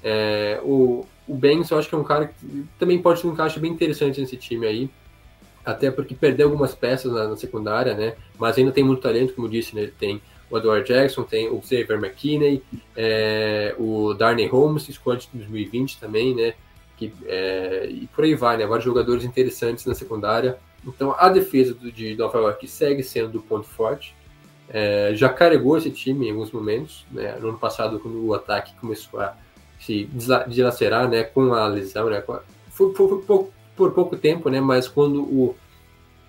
[0.04, 3.32] É, o, o Banks, eu acho que é um cara que também pode ser um
[3.32, 4.90] encaixe bem interessante nesse time aí,
[5.66, 8.16] até porque perdeu algumas peças na, na secundária, né?
[8.38, 9.90] Mas ainda tem muito talento, como eu disse, né?
[9.98, 12.62] Tem o Edward Jackson, tem o Xavier McKinney,
[12.96, 16.54] é, o Darnay Holmes, escolha de 2020 também, né?
[17.10, 18.66] Que, é, e por aí vai, né?
[18.66, 20.58] Vários jogadores interessantes na secundária.
[20.86, 24.16] Então a defesa do, de Nova York segue sendo do ponto forte.
[24.70, 27.06] É, já carregou esse time em alguns momentos.
[27.12, 27.38] Né?
[27.40, 29.36] No ano passado, quando o ataque começou a
[29.80, 30.10] se
[30.48, 32.22] dilacerar né, com a lesão, né?
[32.22, 32.40] Foi,
[32.72, 34.62] foi, foi por, por, pouco tempo, né?
[34.62, 35.56] Mas quando o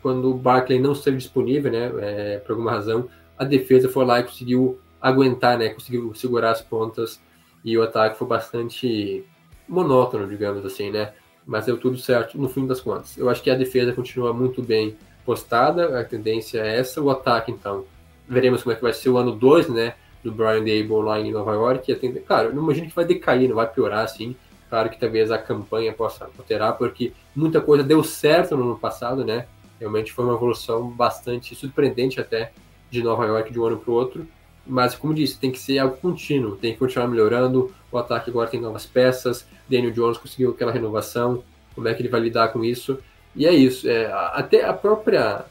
[0.02, 1.90] quando o Barkley não esteve disponível, né?
[2.00, 3.08] É, por alguma razão,
[3.38, 5.70] a defesa foi lá e conseguiu aguentar, né?
[5.70, 7.20] Conseguiu segurar as pontas
[7.64, 9.24] e o ataque foi bastante
[9.68, 11.12] monótono, digamos assim, né?
[11.46, 13.16] Mas deu tudo certo no fim das contas.
[13.18, 17.00] Eu acho que a defesa continua muito bem postada, a tendência é essa.
[17.02, 17.84] O ataque, então,
[18.28, 19.94] veremos como é que vai ser o ano 2, né?
[20.22, 21.94] Do Brian Dable lá em Nova York.
[22.26, 24.34] Claro, eu não imagino que vai decair, não vai piorar assim.
[24.70, 29.24] Claro que talvez a campanha possa alterar, porque muita coisa deu certo no ano passado,
[29.24, 29.46] né?
[29.78, 32.52] Realmente foi uma evolução bastante surpreendente até
[32.90, 34.26] de Nova York de um ano para o outro.
[34.66, 37.72] Mas, como disse, tem que ser algo contínuo, tem que continuar melhorando.
[37.92, 39.46] O ataque agora tem novas peças.
[39.68, 41.42] Daniel Jones conseguiu aquela renovação.
[41.74, 42.98] Como é que ele vai lidar com isso?
[43.36, 43.88] E é isso.
[43.88, 45.44] É, até a própria.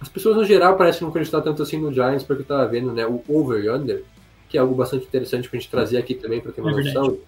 [0.00, 2.92] As pessoas no geral parecem não acreditar tanto assim no Giants, porque eu estava vendo
[2.92, 4.04] né, o over e under,
[4.48, 6.84] que é algo bastante interessante para a gente trazer aqui também para ter uma é
[6.84, 7.18] noção.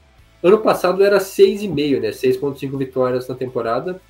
[0.42, 2.10] Ano passado era 6,5, né?
[2.10, 4.00] 6,5 vitórias na temporada.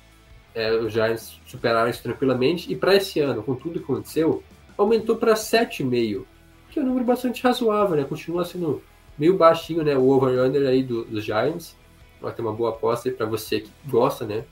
[0.53, 2.71] É, os Giants superaram isso tranquilamente.
[2.71, 4.43] E para esse ano, com tudo que aconteceu,
[4.77, 6.23] aumentou para 7,5,
[6.71, 8.03] que é um número bastante razoável, né?
[8.03, 8.81] Continua sendo
[9.17, 9.95] meio baixinho, né?
[9.95, 11.75] O over-under aí do, dos Giants.
[12.19, 14.43] Vai ter uma boa aposta aí para você que gosta, né?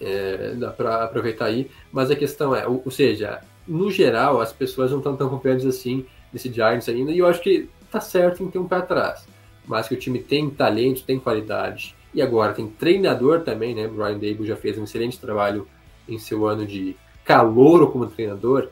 [0.00, 1.70] É, dá para aproveitar aí.
[1.92, 5.66] Mas a questão é, ou, ou, seja, no geral, as pessoas não estão tão confiantes
[5.66, 9.26] assim nesse Giants ainda, e eu acho que tá certo em ter um pé atrás.
[9.66, 13.88] Mas que o time tem talento, tem qualidade, e agora tem treinador também, né?
[13.88, 15.66] Brian Dable já fez um excelente trabalho
[16.08, 18.68] em seu ano de calor como treinador.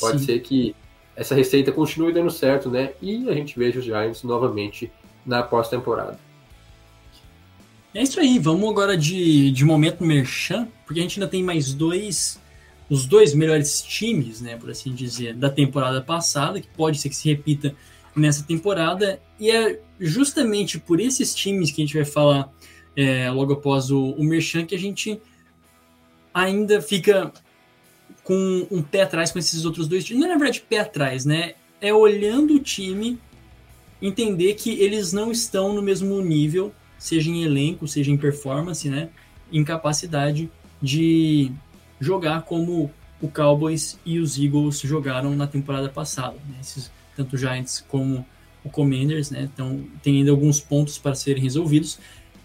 [0.00, 0.26] Pode Sim.
[0.26, 0.74] ser que
[1.14, 2.92] essa receita continue dando certo, né?
[3.00, 4.90] E a gente veja os Giants novamente
[5.24, 6.18] na pós-temporada.
[7.94, 11.74] É isso aí, vamos agora de, de momento merchan, porque a gente ainda tem mais
[11.74, 12.40] dois,
[12.88, 17.16] os dois melhores times, né, por assim dizer, da temporada passada, que pode ser que
[17.16, 17.74] se repita
[18.16, 22.50] nessa temporada, e é justamente por esses times que a gente vai falar
[22.96, 25.20] é, logo após o, o merchan que a gente
[26.32, 27.30] ainda fica
[28.24, 30.20] com um pé atrás com esses outros dois times.
[30.20, 31.54] Não é na verdade pé atrás, né?
[31.80, 33.18] É olhando o time,
[34.00, 39.08] entender que eles não estão no mesmo nível, seja em elenco, seja em performance, né?
[39.52, 41.50] Em capacidade de
[42.00, 46.36] jogar como o Cowboys e os Eagles jogaram na temporada passada.
[46.48, 46.56] Né?
[46.60, 48.26] Esses, tanto Giants como
[48.64, 49.48] o Commanders, né?
[49.52, 51.98] Então tem ainda alguns pontos para serem resolvidos,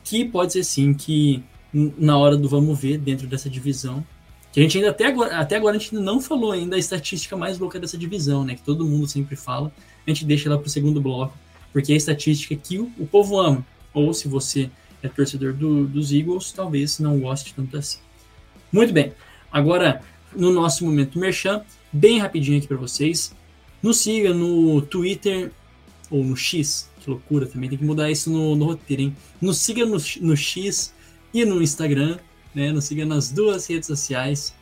[0.03, 4.03] que pode ser sim que na hora do vamos ver dentro dessa divisão
[4.51, 7.35] que a gente ainda até agora, até agora a gente não falou ainda a estatística
[7.35, 8.55] mais louca dessa divisão, né?
[8.55, 9.71] Que todo mundo sempre fala.
[10.05, 11.37] A gente deixa ela para o segundo bloco,
[11.71, 13.65] porque é a estatística que o, o, povo ama.
[13.93, 14.69] Ou se você
[15.03, 17.99] é torcedor do, dos Eagles, talvez não goste tanto assim.
[18.71, 19.13] Muito bem.
[19.51, 20.01] Agora,
[20.35, 23.35] no nosso momento merchan, bem rapidinho aqui para vocês.
[23.81, 25.51] Nos siga no Twitter
[26.09, 29.15] ou no X, que loucura também, tem que mudar isso no, no roteiro, hein?
[29.41, 30.93] Nos siga no, no X
[31.33, 32.17] e no Instagram
[32.53, 32.71] né?
[32.71, 34.53] Nos siga nas duas redes sociais.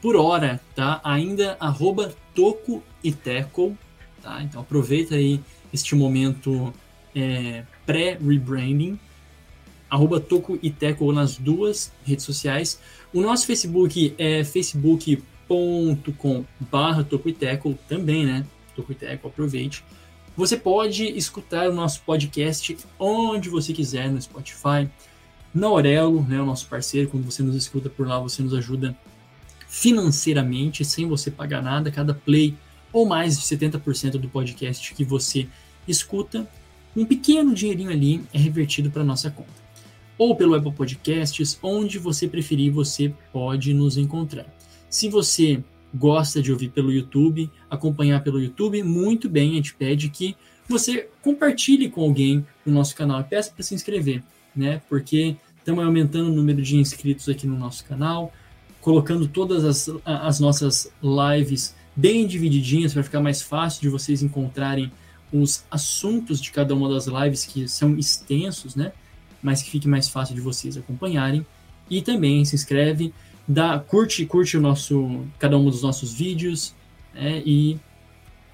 [0.00, 1.00] Por hora, tá?
[1.02, 3.76] Ainda arroba Toco e Teco,
[4.22, 4.42] tá?
[4.42, 5.40] Então aproveita aí
[5.72, 6.72] este momento
[7.14, 8.98] é, pré-rebranding.
[9.88, 12.80] Arroba Toco e Teco nas duas redes sociais.
[13.12, 18.44] O nosso Facebook é facebook.com barra Toco e Teco também, né?
[18.74, 19.84] Toco e Teco, aproveite.
[20.36, 24.90] Você pode escutar o nosso podcast onde você quiser, no Spotify,
[25.54, 28.96] na Aurelo, né, o nosso parceiro, quando você nos escuta por lá, você nos ajuda
[29.68, 32.56] financeiramente, sem você pagar nada, cada play
[32.92, 35.46] ou mais de 70% do podcast que você
[35.86, 36.48] escuta,
[36.96, 39.64] um pequeno dinheirinho ali é revertido para nossa conta.
[40.18, 44.46] Ou pelo Apple Podcasts, onde você preferir, você pode nos encontrar.
[44.88, 50.08] Se você gosta de ouvir pelo YouTube, acompanhar pelo YouTube, muito bem, a gente pede
[50.08, 50.36] que
[50.68, 54.22] você compartilhe com alguém o nosso canal e peça para se inscrever
[54.54, 54.80] né?
[54.88, 58.32] Porque estamos aumentando o número de inscritos aqui no nosso canal,
[58.80, 64.92] colocando todas as, as nossas lives bem divididinhas para ficar mais fácil de vocês encontrarem
[65.32, 68.92] os assuntos de cada uma das lives que são extensos, né?
[69.42, 71.46] Mas que fique mais fácil de vocês acompanharem.
[71.90, 73.12] E também se inscreve,
[73.46, 76.74] dá, curte, curte o nosso, cada um dos nossos vídeos,
[77.14, 77.78] né, e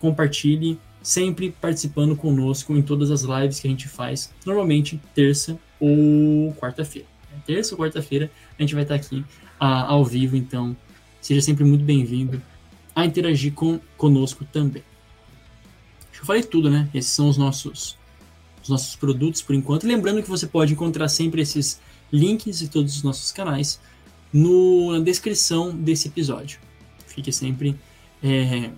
[0.01, 6.53] compartilhe, sempre participando conosco em todas as lives que a gente faz, normalmente terça ou
[6.55, 7.09] quarta-feira.
[7.47, 9.25] Terça ou quarta-feira a gente vai estar aqui
[9.59, 10.77] a, ao vivo, então
[11.21, 12.41] seja sempre muito bem-vindo
[12.95, 14.83] a interagir com, conosco também.
[16.19, 16.89] Eu falei tudo, né?
[16.93, 17.97] Esses são os nossos,
[18.63, 19.87] os nossos produtos por enquanto.
[19.87, 21.81] Lembrando que você pode encontrar sempre esses
[22.13, 23.81] links e todos os nossos canais
[24.33, 26.61] no, na descrição desse episódio.
[27.07, 27.75] Fique sempre
[28.23, 28.71] é,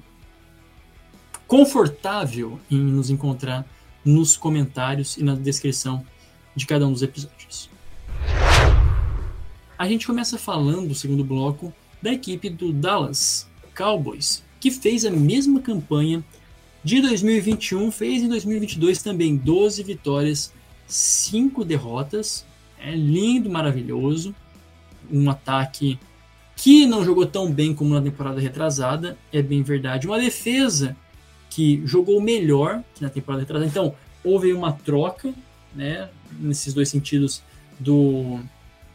[1.47, 3.67] confortável em nos encontrar
[4.05, 6.05] nos comentários e na descrição
[6.55, 7.71] de cada um dos episódios.
[9.79, 15.11] A gente começa falando, no segundo bloco, da equipe do Dallas Cowboys, que fez a
[15.11, 16.23] mesma campanha
[16.85, 20.53] de 2021, fez em 2022 também 12 vitórias,
[20.87, 22.45] 5 derrotas.
[22.79, 24.35] É lindo, maravilhoso.
[25.11, 25.99] Um ataque
[26.57, 30.07] que não jogou tão bem como na temporada retrasada, é bem verdade.
[30.07, 30.97] Uma defesa
[31.51, 33.69] que jogou melhor que na temporada retrasada.
[33.69, 33.95] Então,
[34.25, 35.33] houve uma troca,
[35.75, 37.43] né, nesses dois sentidos
[37.79, 38.41] do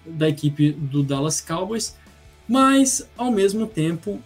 [0.05, 1.97] da equipe do Dallas Cowboys,
[2.47, 4.21] mas ao mesmo tempo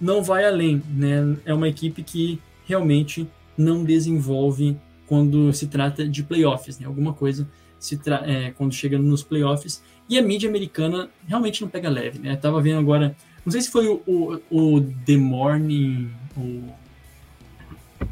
[0.00, 1.36] não vai além, né?
[1.44, 3.26] É uma equipe que realmente
[3.58, 6.86] não desenvolve quando se trata de playoffs, né?
[6.86, 7.48] Alguma coisa
[7.84, 12.34] se é, quando chega nos playoffs e a mídia americana realmente não pega leve, né?
[12.34, 16.62] tava vendo agora, não sei se foi o, o, o The Morning, o,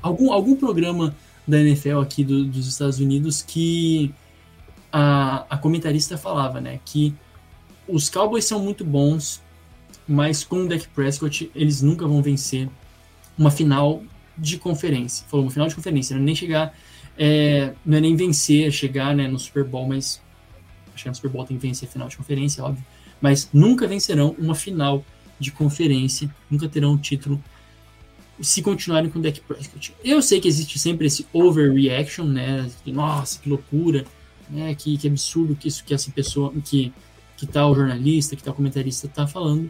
[0.02, 1.16] algum, algum programa
[1.48, 4.12] da NFL aqui do, dos Estados Unidos que
[4.92, 7.14] a, a comentarista falava, né, que
[7.88, 9.42] os Cowboys são muito bons,
[10.06, 12.68] mas com o Dak Prescott eles nunca vão vencer
[13.38, 14.02] uma final
[14.36, 15.26] de conferência.
[15.28, 16.74] Falou, uma final de conferência, não é nem chegar,
[17.18, 20.20] é, não é nem vencer, chegar né, no Super Bowl, mas
[20.94, 22.84] que no Super Bowl tem que vencer final de conferência, óbvio,
[23.20, 25.04] mas nunca vencerão uma final
[25.40, 27.42] de conferência, nunca terão título
[28.40, 29.94] se continuarem com o Dak Prescott.
[30.04, 32.68] Eu sei que existe sempre esse overreaction, né?
[32.86, 34.04] Nossa, que loucura,
[34.52, 34.74] né?
[34.74, 36.92] Que, que absurdo que isso que essa pessoa, que
[37.42, 39.68] que tal jornalista, que tal comentarista tá falando.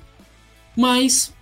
[0.76, 1.32] Mas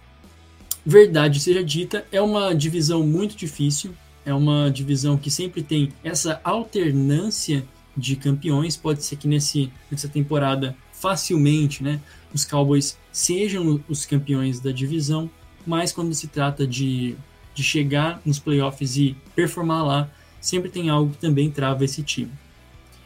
[0.87, 3.93] verdade seja dita, é uma divisão muito difícil,
[4.25, 7.65] é uma divisão que sempre tem essa alternância
[7.97, 8.77] de campeões.
[8.77, 12.01] Pode ser que nesse, nessa temporada facilmente, né,
[12.33, 15.29] os Cowboys sejam os campeões da divisão,
[15.67, 17.17] mas quando se trata de,
[17.57, 20.11] de chegar nos playoffs e performar lá,
[20.41, 22.31] sempre tem algo que também trava esse time.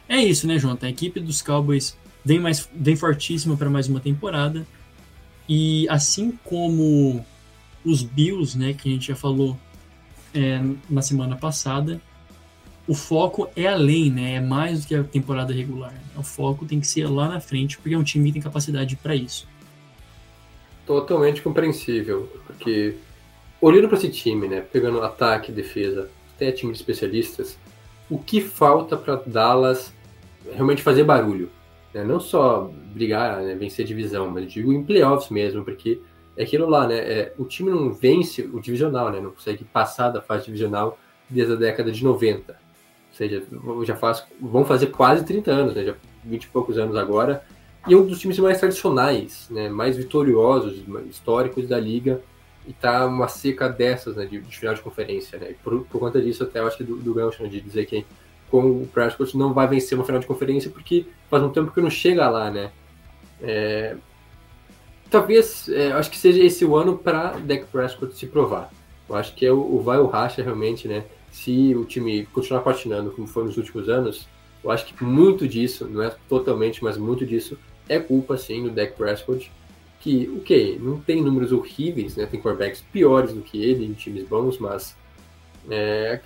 [0.09, 0.87] É isso, né, Jonathan?
[0.87, 4.67] A equipe dos Cowboys vem, mais, vem fortíssima para mais uma temporada.
[5.49, 7.25] E assim como
[7.85, 9.59] os Bills, né, que a gente já falou
[10.35, 12.01] é, na semana passada,
[12.87, 14.35] o foco é além, né?
[14.35, 15.95] É mais do que a temporada regular.
[16.17, 18.97] O foco tem que ser lá na frente, porque é um time que tem capacidade
[18.97, 19.47] para isso
[20.87, 22.97] totalmente compreensível, porque
[23.61, 27.59] olhando para esse time, né, pegando ataque, defesa, até time de especialistas,
[28.11, 29.93] o que falta para Dallas
[30.53, 31.51] realmente fazer barulho?
[31.93, 32.05] Né?
[32.05, 36.01] Não só brigar, né, vencer divisão, mas digo em playoffs mesmo, porque
[36.37, 36.99] é aquilo lá, né?
[36.99, 39.21] É, o time não vence o divisional, né?
[39.21, 40.99] Não consegue passar da fase divisional
[41.31, 42.53] desde a década de 90.
[42.53, 43.43] Ou seja,
[43.85, 45.85] já faz, vão fazer quase 30 anos, né?
[45.85, 45.95] Já
[46.25, 47.45] 20 e poucos anos agora,
[47.87, 52.23] e é um dos times mais tradicionais, né, mais vitoriosos, históricos da liga,
[52.67, 56.21] e tá uma seca dessas, né, de, de final de conferência, né, por, por conta
[56.21, 58.05] disso até eu acho que do, do gancho, né, de dizer que
[58.51, 61.81] com o Prescott não vai vencer uma final de conferência porque faz um tempo que
[61.81, 62.71] não chega lá, né,
[63.43, 63.97] é,
[65.11, 68.71] talvez, é, acho que seja esse o ano para Dak Prescott se provar,
[69.09, 72.63] eu acho que é o, o vai o racha realmente, né, se o time continuar
[72.63, 74.27] patinando como foi nos últimos anos,
[74.63, 78.71] eu acho que muito disso, não é totalmente, mas muito disso é culpa, sim, do
[78.71, 79.53] Dak Prescott,
[80.05, 82.27] que, o okay, que não tem números horríveis, né?
[82.27, 84.95] Tem quarterbacks piores do que ele em times bons, mas
[85.71, 86.21] é,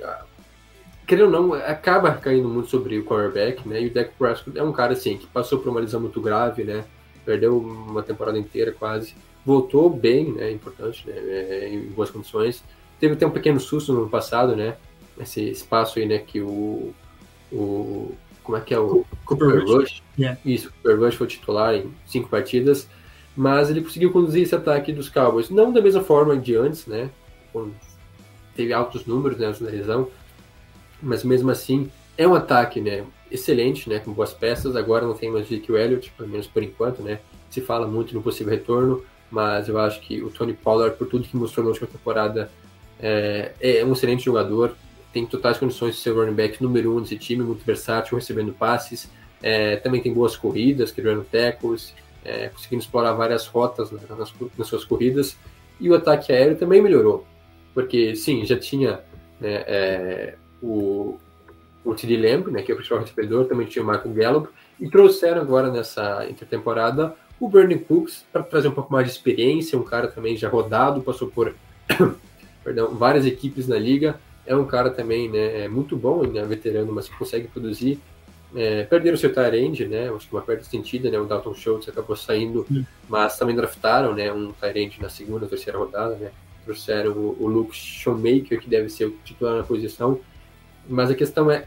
[1.07, 3.81] querendo ou não, acaba caindo muito sobre o quarterback, né?
[3.81, 6.65] E o Dak Prescott é um cara, assim, que passou por uma lesão muito grave,
[6.65, 6.85] né?
[7.25, 9.15] Perdeu uma temporada inteira quase.
[9.47, 10.51] Voltou bem, né?
[10.51, 11.15] Importante, né?
[11.17, 12.65] É, em boas condições.
[12.99, 14.77] Teve até um pequeno susto no ano passado, né?
[15.21, 16.19] Esse espaço aí, né?
[16.19, 16.93] Que o,
[17.53, 18.13] o
[18.43, 19.71] como é que é o Cooper, Rush?
[19.71, 20.03] Rush.
[20.19, 20.41] Yeah.
[20.45, 22.89] Isso, Cooper Rush foi titular em cinco partidas,
[23.39, 27.09] mas ele conseguiu conduzir esse ataque dos Cowboys, não da mesma forma de antes, né?
[28.57, 30.09] Teve altos números né, na lesão,
[31.01, 33.05] mas mesmo assim é um ataque, né?
[33.31, 34.01] Excelente, né?
[34.01, 34.75] Com boas peças.
[34.75, 37.21] Agora não tem mais Zeke Elliott, pelo menos por enquanto, né?
[37.49, 41.29] Se fala muito no possível retorno, mas eu acho que o Tony Pollard, por tudo
[41.29, 42.51] que mostrou na última temporada,
[42.99, 44.75] é, é um excelente jogador
[45.13, 49.09] tem totais condições de ser running back número um desse time, muito versátil, recebendo passes.
[49.43, 51.95] É, também tem boas corridas, quebrando tackles,
[52.25, 55.37] é, conseguindo explorar várias rotas nas, nas, suas corridas.
[55.81, 57.25] E o ataque aéreo também melhorou.
[57.75, 59.01] porque sim, já tinha
[59.41, 61.19] né, é, o,
[61.85, 62.17] o T.D.
[62.17, 64.49] Lamb, né, que é o principal recebedor, também tinha o Michael Gallup,
[64.81, 69.79] e trouxeram agora nessa intertemporada o Bernie Cooks para trazer um pouco mais de experiência,
[69.79, 71.55] um cara também já rodado, passou por
[72.65, 76.93] perdão, várias equipes na liga, é um cara também né, é muito bom, né, veterano,
[76.93, 78.01] mas que consegue produzir.
[78.55, 80.11] É, perderam seu Tyrande, né?
[80.11, 81.19] Acho que uma perda sentida, né?
[81.19, 82.67] O Dalton Schultz acabou saindo,
[83.09, 84.33] mas também draftaram, né?
[84.33, 86.31] Um Tyrande na segunda, terceira rodada, né?
[86.65, 90.21] Trouxeram o, o Luke Shoemaker, que deve ser o titular na posição.
[90.89, 91.67] Mas a questão é,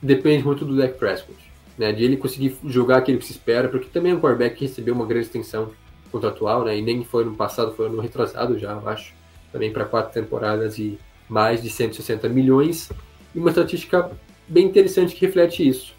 [0.00, 1.38] depende muito do Dak Prescott,
[1.76, 1.92] né?
[1.92, 4.94] De ele conseguir jogar aquilo que se espera, porque também é um quarterback que recebeu
[4.94, 5.72] uma grande extensão
[6.12, 6.78] contratual, né?
[6.78, 9.12] E nem foi no passado, foi no retrasado já, eu acho.
[9.50, 10.98] Também para quatro temporadas e
[11.28, 12.88] mais de 160 milhões.
[13.34, 14.12] E uma estatística
[14.46, 15.93] bem interessante que reflete isso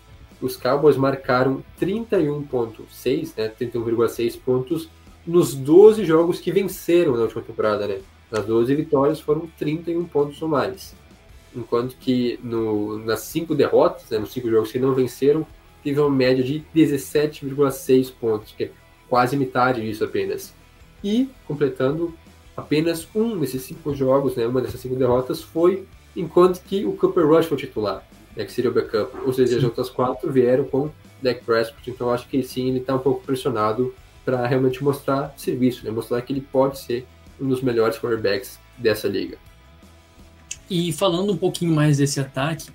[0.46, 4.90] os Cowboys marcaram 31,6, né, 31,6 pontos
[5.26, 8.00] nos 12 jogos que venceram na última temporada, né?
[8.32, 10.96] Nas 12 vitórias foram 31 pontos ou mais.
[11.56, 15.46] Enquanto que no, nas 5 derrotas, né, nos 5 jogos que não venceram,
[15.84, 18.72] teve uma média de 17,6 pontos, que é
[19.10, 20.54] quase metade disso apenas.
[21.04, 22.14] E, completando,
[22.56, 27.28] apenas um desses 5 jogos, né, uma dessas 5 derrotas, foi enquanto que o Cooper
[27.28, 28.06] Rush foi titular
[28.36, 29.16] né, que seria o backup.
[29.26, 32.96] Ou seja, as outras quatro vieram com Dak Prescott, então acho que sim, ele está
[32.96, 37.06] um pouco pressionado para realmente mostrar serviço, né, mostrar que ele pode ser
[37.40, 39.38] um dos melhores quarterbacks dessa liga.
[40.70, 42.70] E falando um pouquinho mais desse ataque,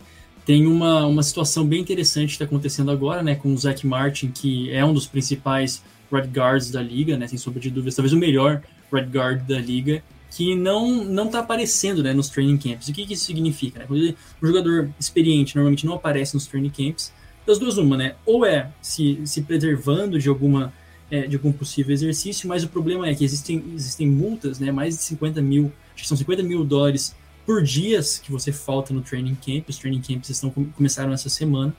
[0.44, 4.30] tem uma, uma situação bem interessante que está acontecendo agora, né, com o Zach Martin,
[4.30, 8.12] que é um dos principais red guards da liga, né, sem sombra de dúvidas, talvez
[8.12, 12.88] o melhor red guard da liga, que não não está aparecendo né, nos training camps.
[12.88, 13.80] O que, que isso significa?
[13.80, 13.84] Né?
[13.86, 17.12] Quando um jogador experiente normalmente não aparece nos training camps,
[17.46, 18.14] das duas uma, né?
[18.24, 20.72] Ou é se, se preservando de alguma
[21.10, 24.70] é, de algum possível exercício, mas o problema é que existem, existem multas, né?
[24.70, 28.94] Mais de 50 mil, acho que são 50 mil dólares por dias que você falta
[28.94, 29.68] no training camp.
[29.68, 31.74] Os training camps estão, começaram essa semana.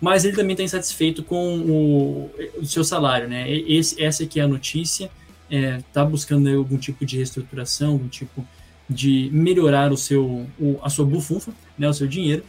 [0.00, 3.50] Mas ele também está insatisfeito com o, o seu salário, né?
[3.50, 5.10] Esse, essa aqui é a notícia
[5.50, 8.46] está é, buscando algum tipo de reestruturação, algum tipo
[8.88, 12.44] de melhorar o seu, o, a sua bufunfa, né, o seu dinheiro.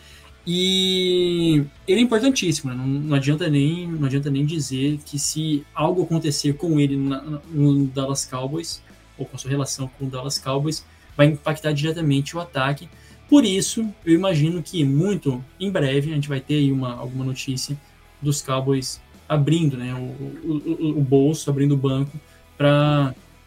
[0.45, 2.77] E ele é importantíssimo, né?
[2.77, 7.21] não, não, adianta nem, não adianta nem dizer que se algo acontecer com ele na,
[7.51, 8.81] no Dallas Cowboys,
[9.17, 10.83] ou com a sua relação com o Dallas Cowboys,
[11.15, 12.89] vai impactar diretamente o ataque.
[13.29, 17.79] Por isso, eu imagino que muito em breve a gente vai ter uma, alguma notícia
[18.19, 18.99] dos Cowboys
[19.29, 22.19] abrindo né, o, o, o bolso, abrindo o banco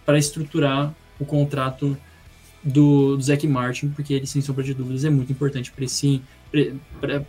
[0.05, 1.97] para estruturar o contrato
[2.63, 5.85] do, do Martin, porque ele, sem sombra de dúvidas, é muito importante para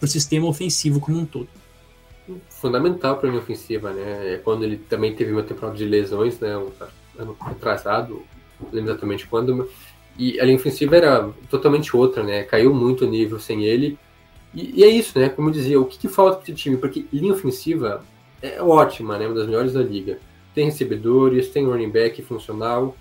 [0.02, 1.48] o sistema ofensivo como um todo.
[2.50, 4.34] Fundamental para a minha ofensiva, né?
[4.34, 6.54] É quando ele também teve uma temporada de lesões, né?
[7.20, 8.24] Ano atrasado,
[8.60, 9.70] não lembro exatamente quando.
[10.18, 12.44] E a linha ofensiva era totalmente outra, né?
[12.44, 14.00] Caiu muito o nível sem ele.
[14.56, 15.30] E, e, é isso, né?
[15.30, 16.78] Como eu dizia, o que, que falta para esse time?
[16.78, 18.04] Porque linha ofensiva
[18.42, 19.28] é ótima, né?
[19.28, 20.18] Uma das melhores da liga
[20.56, 22.96] tem recebedores, tem running back funcional.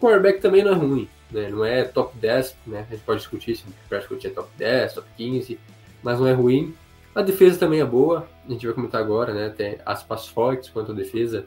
[0.00, 1.48] Quarterback também não é ruim, né?
[1.48, 2.84] Não é top 10, né?
[2.90, 5.58] A gente pode discutir se o Prescott é top 10, top 15,
[6.02, 6.74] mas não é ruim.
[7.14, 9.48] A defesa também é boa, a gente vai comentar agora, né?
[9.48, 11.46] Tem aspas fortes quanto a defesa,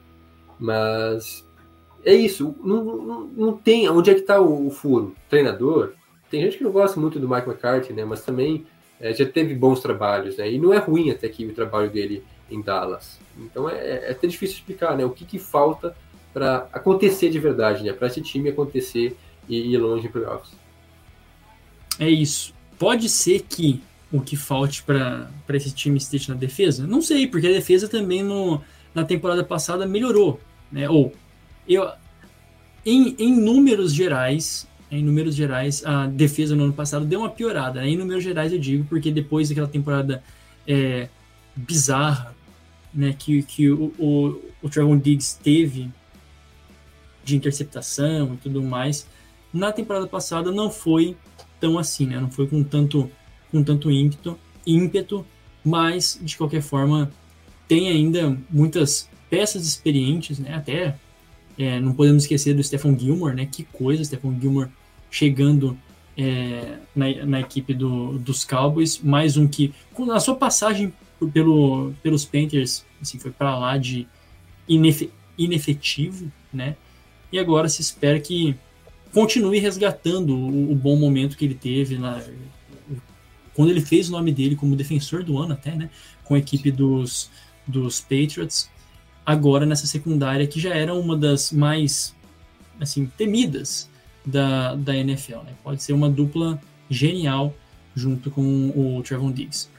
[0.57, 1.45] mas
[2.03, 2.55] é isso.
[2.63, 3.87] Não, não, não tem.
[3.89, 5.13] Onde é que está o, o, furo?
[5.29, 5.93] Treinador?
[6.31, 8.05] Tem gente que não gosta muito do Mike McCarthy, né?
[8.05, 8.65] Mas também
[8.99, 10.51] é, já teve bons trabalhos, né?
[10.51, 13.19] E não é ruim até que o trabalho dele em Dallas.
[13.37, 15.05] Então é, é até difícil explicar, né?
[15.05, 15.95] O que, que falta
[16.33, 17.93] para acontecer de verdade, né?
[17.93, 20.51] Para esse time acontecer e ir longe em playoffs.
[21.97, 22.53] É isso.
[22.77, 23.81] Pode ser que
[24.11, 26.87] o que falte para esse time esteja na defesa?
[26.87, 28.61] Não sei, porque a defesa também no,
[28.93, 30.39] na temporada passada melhorou,
[30.71, 30.89] né?
[30.89, 31.13] Ou
[31.67, 31.89] eu
[32.85, 37.81] em, em números gerais, em números gerais, a defesa no ano passado deu uma piorada.
[37.81, 37.89] Né?
[37.89, 40.23] Em números gerais eu digo, porque depois daquela temporada
[40.67, 41.09] é,
[41.55, 42.35] bizarra
[42.93, 45.89] né, que, que o, o, o Trevor Diggs teve
[47.23, 49.07] de interceptação e tudo mais,
[49.53, 51.15] na temporada passada não foi
[51.59, 52.19] tão assim, né?
[52.19, 53.09] Não foi com tanto,
[53.51, 55.25] com tanto ímpeto, ímpeto,
[55.63, 57.11] mas de qualquer forma
[57.67, 60.55] tem ainda muitas peças experientes, né?
[60.55, 60.95] Até
[61.57, 63.45] é, não podemos esquecer do Stephen Gilmore, né?
[63.45, 64.69] Que coisa, Stephen Gilmore
[65.11, 65.77] chegando
[66.17, 70.93] é, na, na, equipe do, dos Cowboys, mais um que, na sua passagem
[71.27, 74.07] pelo, pelos Panthers, assim, foi para lá de
[74.67, 76.75] inefe, inefetivo, né?
[77.31, 78.55] E agora se espera que
[79.13, 82.21] continue resgatando o, o bom momento que ele teve na,
[83.59, 85.89] quando ele fez o nome dele como defensor do ano até, né?
[86.23, 87.29] Com a equipe dos,
[87.67, 88.69] dos Patriots.
[89.25, 92.15] Agora nessa secundária que já era uma das mais
[92.79, 93.89] assim temidas
[94.25, 95.39] da, da NFL.
[95.39, 95.53] Né?
[95.63, 96.59] Pode ser uma dupla
[96.89, 97.53] genial
[97.93, 99.69] junto com o Trevon Diggs.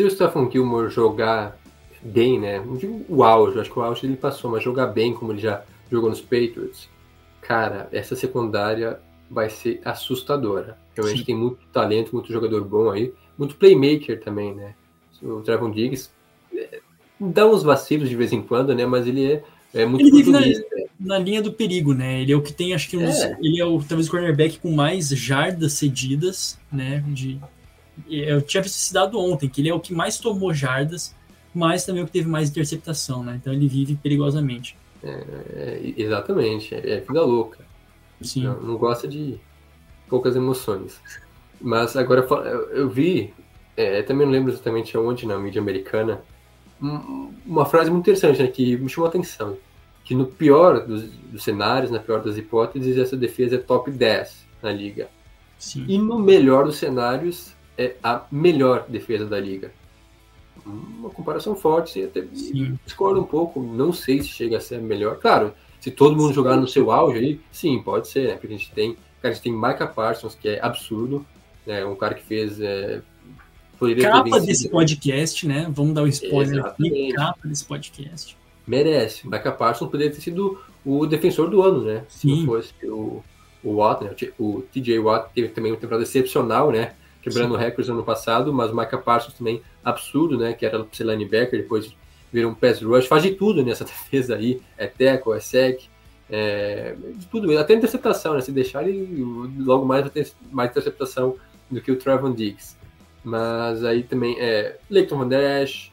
[0.00, 1.58] Se o Stephen Gilmore jogar
[2.00, 2.58] bem, né?
[2.58, 5.42] Não digo o auge, acho que o auge ele passou, mas jogar bem como ele
[5.42, 6.88] já jogou nos Patriots,
[7.42, 8.98] cara, essa secundária
[9.30, 10.78] vai ser assustadora.
[10.94, 11.24] Realmente Sim.
[11.26, 14.74] tem muito talento, muito jogador bom aí, muito playmaker também, né?
[15.20, 16.08] O Trevon Diggs
[16.56, 16.80] é,
[17.20, 18.86] dá uns vacilos de vez em quando, né?
[18.86, 19.44] Mas ele é,
[19.74, 20.40] é muito ele vive na,
[20.98, 22.22] na, linha do perigo, né?
[22.22, 23.36] Ele é o que tem, acho que uns, é.
[23.42, 27.04] ele é o talvez o cornerback com mais jardas cedidas, né?
[27.08, 27.38] De,
[28.08, 31.14] eu tinha visto esse dado ontem, que ele é o que mais tomou jardas,
[31.54, 33.38] mas também é o que teve mais interceptação, né?
[33.40, 34.76] Então ele vive perigosamente.
[35.02, 37.58] É, é exatamente, é, é vida louca.
[38.20, 38.44] Sim.
[38.44, 39.38] Não, não, gosta de
[40.08, 41.00] poucas emoções.
[41.60, 42.26] Mas agora
[42.72, 43.32] eu, vi,
[43.76, 46.22] é, também não lembro exatamente aonde na mídia americana,
[47.46, 49.56] uma frase muito interessante né, que me chamou a atenção.
[50.04, 54.46] Que no pior dos, dos, cenários, na pior das hipóteses, essa defesa é top 10
[54.62, 55.08] na liga.
[55.58, 55.84] Sim.
[55.86, 59.72] E no melhor dos cenários, é a melhor defesa da liga.
[60.64, 62.78] Uma comparação forte, sim, até sim.
[62.84, 65.16] discordo um pouco, não sei se chega a ser a melhor.
[65.16, 68.32] Claro, se todo mundo jogar no seu auge aí, sim, pode ser, né?
[68.34, 71.24] Porque a gente tem, cara, a gente tem Micah Parsons, que é absurdo,
[71.66, 71.84] né?
[71.84, 73.00] Um cara que fez é,
[74.02, 75.66] capa desse podcast, né?
[75.70, 78.36] Vamos dar um spoiler aqui, capa desse podcast.
[78.66, 79.26] Merece.
[79.26, 82.04] Micah Parsons poderia ter sido o defensor do ano, né?
[82.08, 82.28] Sim.
[82.28, 83.24] Se não fosse o,
[83.64, 84.14] o Watt, né?
[84.38, 86.92] O TJ Watt teve também uma temporada excepcional, né?
[87.22, 90.52] Quebrando recordes no ano passado, mas o Micah Parsons também absurdo, né?
[90.52, 91.94] Que era ser linebacker, depois
[92.32, 95.82] virou um pass rush, faz de tudo nessa defesa aí, é tackle, é sec,
[96.30, 98.40] é, de tudo, até interceptação, né?
[98.40, 99.22] Se deixar ele
[99.58, 101.36] logo mais vai ter mais interceptação
[101.70, 102.76] do que o Trevon Diggs.
[103.22, 105.89] Mas aí também é Leighton Van Dash.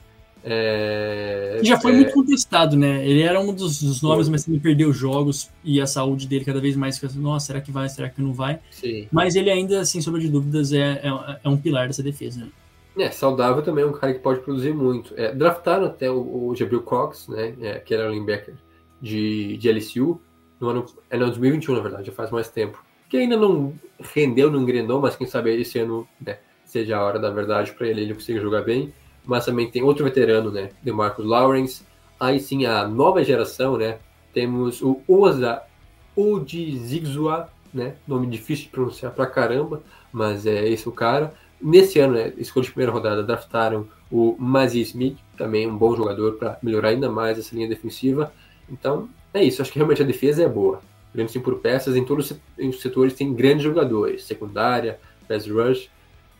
[0.49, 3.05] É, já foi é, muito contestado, né?
[3.05, 6.61] Ele era um dos, dos nomes, mas ele perdeu jogos e a saúde dele cada
[6.61, 8.61] vez mais fica assim, nossa, será que vai, será que não vai?
[8.71, 9.09] Sim.
[9.11, 12.39] Mas ele ainda, sem sombra de dúvidas, é, é, é um pilar dessa defesa.
[12.39, 12.51] Né?
[12.97, 15.13] É, saudável também, é um cara que pode produzir muito.
[15.17, 18.55] É, draftaram até o, o Jabril Cox, né, é, que era linebacker
[19.01, 20.21] de, de LSU,
[20.61, 22.81] no ano, é no 2021, na verdade, já faz mais tempo.
[23.09, 27.19] Que ainda não rendeu, não engrenou, mas quem sabe esse ano né, seja a hora
[27.19, 28.93] da verdade para ele, ele consiga jogar bem.
[29.27, 30.71] Mas também tem outro veterano, né?
[30.81, 31.83] De Marcus Lawrence.
[32.19, 33.99] Aí sim, a nova geração, né?
[34.33, 35.61] Temos o Oza
[36.15, 37.95] Odizigzua, né?
[38.07, 41.33] Nome difícil de pronunciar pra caramba, mas é esse o cara.
[41.61, 46.33] Nesse ano, né, escolha de primeira rodada, draftaram o Mazzy Smith, também um bom jogador
[46.33, 48.31] para melhorar ainda mais essa linha defensiva.
[48.69, 49.61] Então, é isso.
[49.61, 50.81] Acho que realmente a defesa é boa.
[51.13, 54.23] Olhando assim por peças, em todos os setores tem grandes jogadores.
[54.23, 55.89] Secundária, pass rush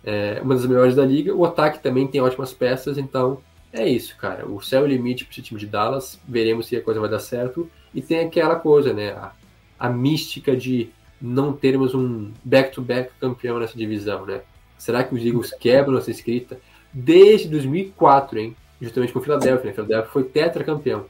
[0.09, 1.35] é uma das melhores da liga.
[1.35, 3.39] O ataque também tem ótimas peças, então
[3.73, 4.47] é isso, cara.
[4.47, 6.17] O céu é o limite para esse time de Dallas.
[6.25, 7.69] Veremos se a coisa vai dar certo.
[7.93, 9.09] E tem aquela coisa, né?
[9.09, 9.33] A,
[9.77, 10.89] a mística de
[11.21, 14.43] não termos um back-to-back -back campeão nessa divisão, né?
[14.77, 16.57] Será que os Eagles quebram essa escrita?
[16.93, 18.55] Desde 2004, hein?
[18.79, 19.73] Justamente com o Philadelphia, né?
[19.73, 21.05] Philadelphia foi tetracampeão.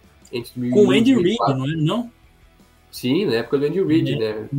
[0.71, 1.75] Com o Andy Reid, não é?
[1.75, 2.11] Não?
[2.97, 4.49] Sim, na época do Andy Reid, é, né?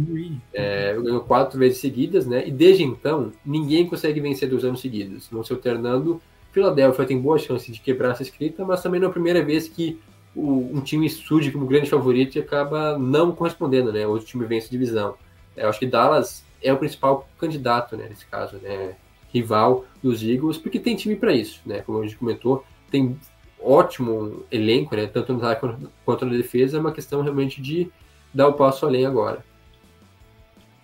[0.54, 2.46] É, ganhou quatro vezes seguidas, né?
[2.46, 5.28] E desde então, ninguém consegue vencer dois anos seguidos.
[5.32, 6.22] Não se alternando.
[6.52, 9.68] Philadelphia tem boa chance de quebrar essa escrita, mas também não é a primeira vez
[9.68, 9.98] que
[10.36, 14.06] o, um time surge como grande favorito e acaba não correspondendo, né?
[14.06, 15.16] Outro time vence a divisão.
[15.56, 18.06] É, eu acho que Dallas é o principal candidato, né?
[18.08, 18.94] Nesse caso, né?
[19.34, 21.80] Rival dos Eagles, porque tem time para isso, né?
[21.80, 23.18] Como a gente comentou, tem
[23.60, 25.08] ótimo elenco, né?
[25.08, 26.76] Tanto no ataque quanto na defesa.
[26.76, 27.90] É uma questão realmente de
[28.32, 29.44] dar o passo além agora.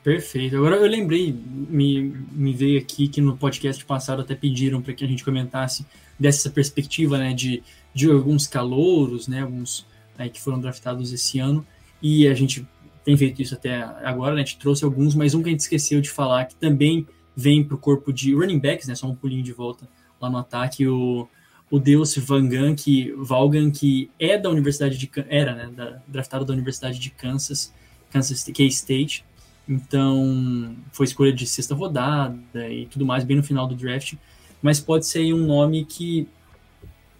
[0.03, 0.57] Perfeito.
[0.57, 5.03] Agora eu lembrei, me, me veio aqui que no podcast passado até pediram para que
[5.03, 5.86] a gente comentasse
[6.20, 7.62] dessa perspectiva, né, de,
[7.95, 9.86] de alguns calouros, né, alguns
[10.18, 11.66] aí que foram draftados esse ano,
[12.03, 12.66] e a gente
[13.03, 15.61] tem feito isso até agora, né, a gente trouxe alguns, mas um que a gente
[15.61, 19.14] esqueceu de falar, que também vem para o corpo de running backs, né, só um
[19.14, 19.88] pulinho de volta
[20.20, 21.26] lá no ataque, o,
[21.75, 26.53] o Deus Vangan, que Valgan, que é da Universidade de era, né, da, draftado da
[26.53, 27.75] Universidade de Kansas,
[28.12, 29.25] Kansas K-State.
[29.68, 32.39] Então, foi escolha de sexta rodada
[32.70, 34.14] e tudo mais, bem no final do draft.
[34.62, 36.29] Mas pode ser um nome que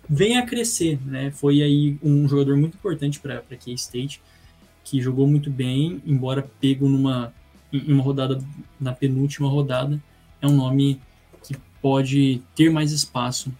[0.09, 1.33] vem a crescer, né?
[1.33, 4.23] Foi aí um jogador muito importante para K-State,
[4.85, 7.35] que jogou muito bem, embora pego numa
[7.73, 8.39] em uma rodada
[8.79, 10.01] na penúltima rodada,
[10.41, 11.01] é um nome
[11.43, 13.53] que pode ter mais espaço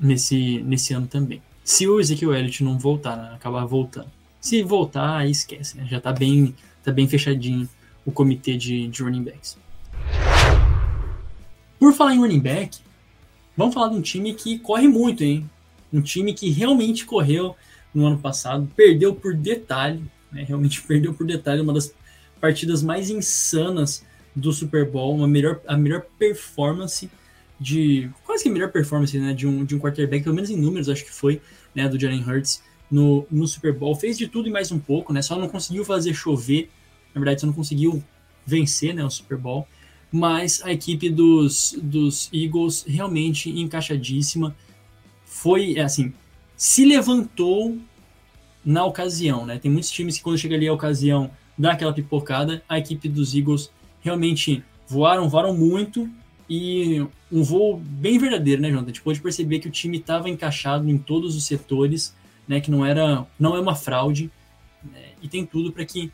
[0.00, 1.42] nesse, nesse ano também.
[1.64, 4.10] Se o Ezekiel Elliott não voltar, né, acabar voltando.
[4.40, 5.86] Se voltar, aí esquece, né?
[5.90, 7.68] Já tá bem, tá bem fechadinho
[8.04, 9.58] o comitê de, de running backs.
[11.78, 12.78] Por falar em running back,
[13.56, 15.50] vamos falar de um time que corre muito, hein?
[15.92, 17.56] Um time que realmente correu
[17.92, 20.44] no ano passado, perdeu por detalhe, né?
[20.44, 21.92] realmente perdeu por detalhe uma das
[22.40, 27.10] partidas mais insanas do Super Bowl, uma melhor, a melhor performance
[27.58, 30.56] de quase que a melhor performance né, de, um, de um quarterback, pelo menos em
[30.56, 31.40] números, acho que foi,
[31.74, 33.94] né, do Jalen Hurts no, no Super Bowl.
[33.94, 35.22] Fez de tudo e mais um pouco, né?
[35.22, 36.70] Só não conseguiu fazer chover,
[37.14, 38.02] na verdade, só não conseguiu
[38.44, 39.66] vencer né, o Super Bowl.
[40.12, 44.54] Mas a equipe dos, dos Eagles realmente encaixadíssima.
[45.24, 46.14] Foi, é assim,
[46.56, 47.76] se levantou
[48.64, 49.58] na ocasião, né?
[49.58, 52.62] Tem muitos times que quando chega ali a ocasião dá aquela pipocada.
[52.68, 56.08] A equipe dos Eagles realmente voaram, voaram muito
[56.48, 58.86] e um voo bem verdadeiro, né, Jonathan?
[58.86, 62.14] A gente pôde perceber que o time estava encaixado em todos os setores,
[62.46, 62.60] né?
[62.60, 64.30] Que não era, não é uma fraude
[64.92, 66.12] né, e tem tudo para que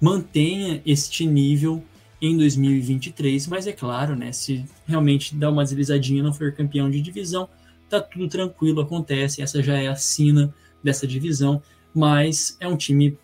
[0.00, 1.82] mantenha este nível
[2.20, 7.00] em 2023, mas é claro, né, se realmente dá uma deslizadinha não for campeão de
[7.00, 7.48] divisão,
[7.88, 10.52] tá tudo tranquilo, acontece, essa já é a sina
[10.82, 11.62] dessa divisão,
[11.94, 13.16] mas é um time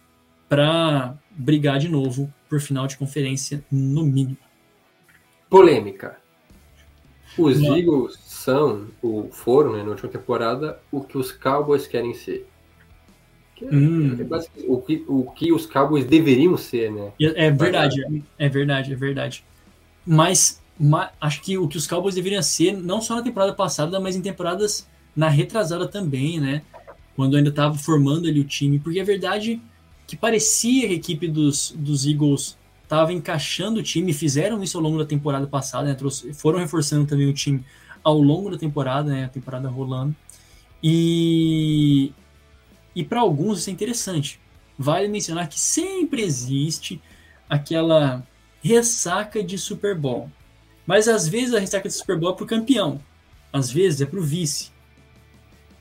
[0.49, 4.39] para brigar de novo por final de conferência no mínimo.
[5.51, 6.19] Polêmica.
[7.37, 7.77] Os Não.
[7.77, 12.47] Eagles são, ou foram, né, na última temporada, o que os Cowboys querem ser.
[13.57, 14.17] Que é, hum.
[14.19, 17.13] é o, que, o que os Cowboys deveriam ser, né?
[17.21, 19.45] É, é verdade, é verdade, é verdade.
[20.07, 23.99] Mas, mas, acho que o que os Cowboys deveriam ser, não só na temporada passada,
[24.01, 26.63] mas em temporadas na retrasada também, né?
[27.17, 29.61] Quando ainda estava formando ali o time, porque é verdade
[30.07, 32.59] que parecia que a equipe dos, dos Eagles
[32.95, 35.97] estava encaixando o time, fizeram isso ao longo da temporada passada, né?
[36.33, 37.65] foram reforçando também o time
[38.03, 39.25] ao longo da temporada, né?
[39.25, 40.15] A temporada rolando.
[40.83, 42.13] E,
[42.95, 44.39] e para alguns isso é interessante.
[44.79, 47.01] Vale mencionar que sempre existe
[47.49, 48.25] aquela
[48.63, 50.31] ressaca de Super Bowl.
[50.87, 53.01] Mas às vezes a ressaca de Super Bowl é para o campeão,
[53.53, 54.71] às vezes é para o vice.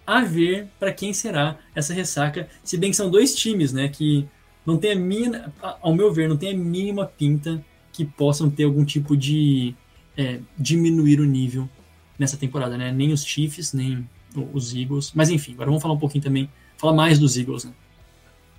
[0.05, 4.27] A ver para quem será essa ressaca, se bem que são dois times, né, que
[4.65, 8.63] não tem a mínima, ao meu ver, não tem a mínima pinta que possam ter
[8.63, 9.75] algum tipo de
[10.17, 11.69] é, diminuir o nível
[12.17, 12.91] nessa temporada, né?
[12.91, 14.07] Nem os Chiefs, nem
[14.53, 15.11] os Eagles.
[15.13, 16.49] Mas enfim, agora vamos falar um pouquinho também
[16.83, 17.71] Fala mais dos Eagles, né?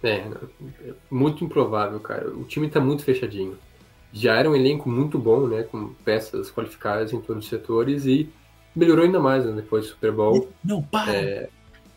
[0.03, 2.31] É, é, muito improvável, cara.
[2.31, 3.59] O time tá muito fechadinho.
[4.15, 5.63] Já era um elenco muito bom, né?
[5.63, 8.31] Com peças qualificadas em todos os setores e
[8.75, 10.49] melhorou ainda mais né, depois do Super Bowl.
[10.65, 11.13] Não, para!
[11.13, 11.51] É,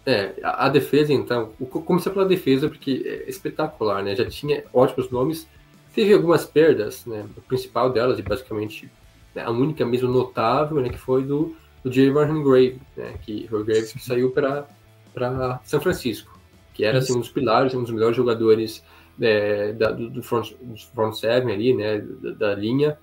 [0.08, 1.52] é, a, defesa, então,
[1.86, 4.16] começar pela defesa, porque é espetacular, né?
[4.16, 5.46] Já tinha ótimos nomes,
[5.94, 7.26] teve algumas perdas, né?
[7.36, 8.90] O principal delas, e basicamente
[9.36, 10.88] né, a única mesmo notável, né?
[10.88, 12.10] Que foi do, do J.
[12.10, 13.16] Martin Grave, né?
[13.22, 16.40] Que foi o Grave que saiu para São Francisco,
[16.74, 18.82] que era assim, um dos pilares, um dos melhores jogadores
[19.20, 22.98] é, da, do, do, front, do front seven ali, né, da, da, linha,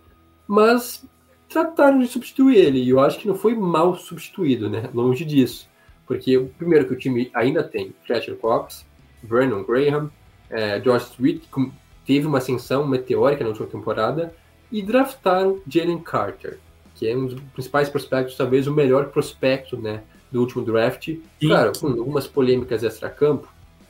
[0.48, 1.04] mas
[1.50, 5.68] trataram de substituir ele, e eu acho que não foi mal substituído, né, longe disso,
[6.06, 8.84] porque o primeiro que o time ainda tem, Fletcher Cox,
[9.22, 10.10] Vernon Graham,
[10.50, 11.72] é, George Street, que
[12.06, 14.34] teve uma ascensão meteórica na última temporada,
[14.70, 16.58] e draftaram Jalen Carter,
[16.94, 21.06] que é um dos principais prospectos, talvez o melhor prospecto, né, do último draft.
[21.06, 21.20] Sim.
[21.40, 23.48] Claro, com algumas polêmicas extra-campo,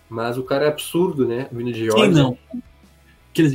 [0.08, 1.48] mas o cara é absurdo, né?
[1.50, 2.04] Vindo de Georgia.
[2.04, 2.38] Quem não?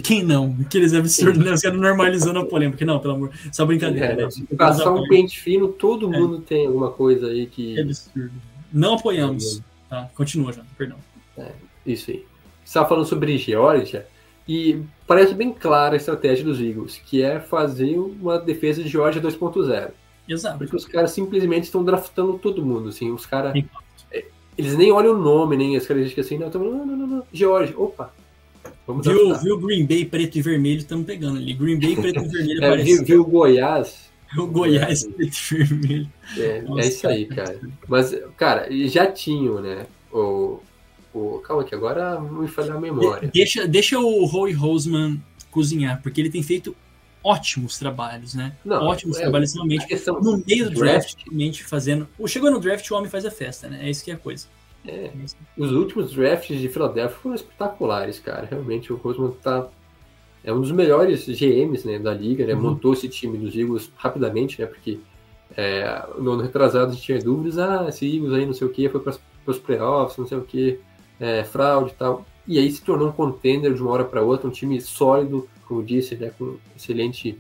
[0.04, 0.56] Quem não?
[0.62, 1.54] Aqueles absurdos, né?
[1.54, 2.86] Os caras normalizando a polêmica.
[2.86, 3.32] Não, pelo amor.
[3.52, 4.08] Só brincadeira.
[4.08, 4.30] É, né?
[4.58, 6.20] Passar um pente fino, todo é.
[6.20, 7.76] mundo tem alguma coisa aí que.
[7.76, 8.32] Que absurdo.
[8.72, 9.62] Não apoiamos.
[9.90, 10.98] Tá, continua, já, perdão.
[11.38, 11.52] É,
[11.86, 12.18] isso aí.
[12.64, 14.06] Você estava falando sobre Georgia
[14.48, 19.22] e parece bem clara a estratégia dos Eagles, que é fazer uma defesa de Georgia
[19.22, 19.92] 2.0.
[20.28, 20.58] Exato.
[20.60, 23.54] Porque os caras simplesmente estão draftando todo mundo, assim, os caras...
[24.12, 24.26] É,
[24.58, 27.24] eles nem olham o nome, nem as características assim, não, estão não, não, não, não,
[27.32, 28.14] George, opa,
[28.90, 31.54] Vamos viu, viu Green Bay preto e vermelho, estamos pegando ali.
[31.54, 34.10] Green Bay preto e vermelho é, viu, viu Goiás.
[34.38, 35.10] O Goiás é.
[35.10, 36.10] preto e vermelho.
[36.38, 37.60] É, Nossa, é isso aí, cara.
[37.88, 39.86] Mas, cara, já tinham, né?
[40.12, 40.60] O,
[41.14, 43.30] o, calma que agora me falha a memória.
[43.32, 45.22] Deixa, deixa o Roy Roseman
[45.52, 46.76] cozinhar, porque ele tem feito
[47.24, 48.54] ótimos trabalhos, né?
[48.66, 49.86] Não, ótimos é, trabalhos, realmente.
[50.08, 52.08] No meio do draft, realmente fazendo.
[52.28, 53.80] Chegou no draft, o homem faz a festa, né?
[53.84, 54.48] É isso que é a coisa.
[54.88, 55.12] É,
[55.58, 58.48] os últimos drafts de Philadelphia foram espetaculares, cara.
[58.50, 59.68] Realmente, o Roseman tá.
[60.42, 62.54] É um dos melhores GMs né, da liga, né?
[62.54, 62.62] Uhum.
[62.62, 64.68] Montou esse time dos Eagles rapidamente, né?
[64.68, 65.00] Porque
[65.56, 68.70] é, no ano retrasado a gente tinha dúvidas, ah, esse Eagles aí não sei o
[68.70, 69.14] que, foi para
[69.46, 70.80] os playoffs, não sei o que,
[71.20, 72.26] é, fraude e tal.
[72.48, 75.84] E aí se tornou um contender de uma hora para outra, um time sólido, como
[75.84, 77.40] disse, né, com excelente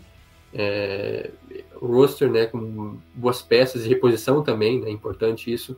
[0.53, 1.31] é,
[1.75, 5.77] roster, né, com boas peças e reposição também, né, importante isso.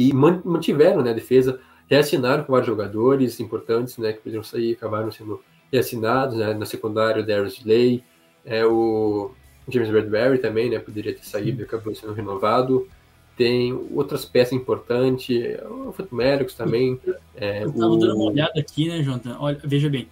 [0.00, 5.10] E mantiveram né, a defesa, reassinaram com vários jogadores importantes né, que poderiam sair, acabaram
[5.10, 6.36] sendo reassinados.
[6.36, 8.02] Né, na secundária, o Darius Slay,
[8.44, 9.32] é, o
[9.68, 12.88] James Bradbury também né, poderia ter saído e acabou sendo renovado
[13.40, 17.00] tem outras peças importantes, o Futmerics também.
[17.34, 17.96] É, eu estava o...
[17.96, 19.34] dando uma olhada aqui, né, Jonathan?
[19.40, 20.08] Olha, veja bem,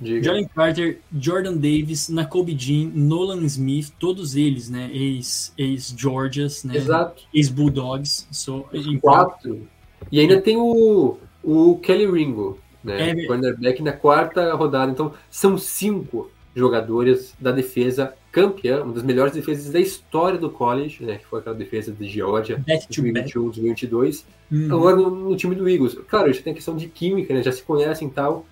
[0.00, 4.90] Jalen Carter, Jordan Davis, Nakobe Jean, Nolan Smith, todos eles, né?
[4.92, 6.76] Ex-Georgias, ex né?
[6.76, 7.24] Exato.
[7.32, 8.26] Ex-Bulldogs.
[8.30, 8.66] So,
[9.00, 9.66] Quatro.
[10.12, 13.10] E ainda tem o, o Kelly Ringo, né?
[13.10, 14.92] É, cornerback na quarta rodada.
[14.92, 21.02] Então, são cinco jogadores da defesa campeã, uma das melhores defesas da história do college,
[21.02, 21.16] né?
[21.16, 24.26] Que foi aquela defesa de Georgia, 2021, 2022.
[24.50, 24.66] Uhum.
[24.74, 25.98] Agora no, no, time do Eagles.
[26.06, 27.42] Claro, já tem a questão de química, né?
[27.42, 28.46] Já se conhecem e tal.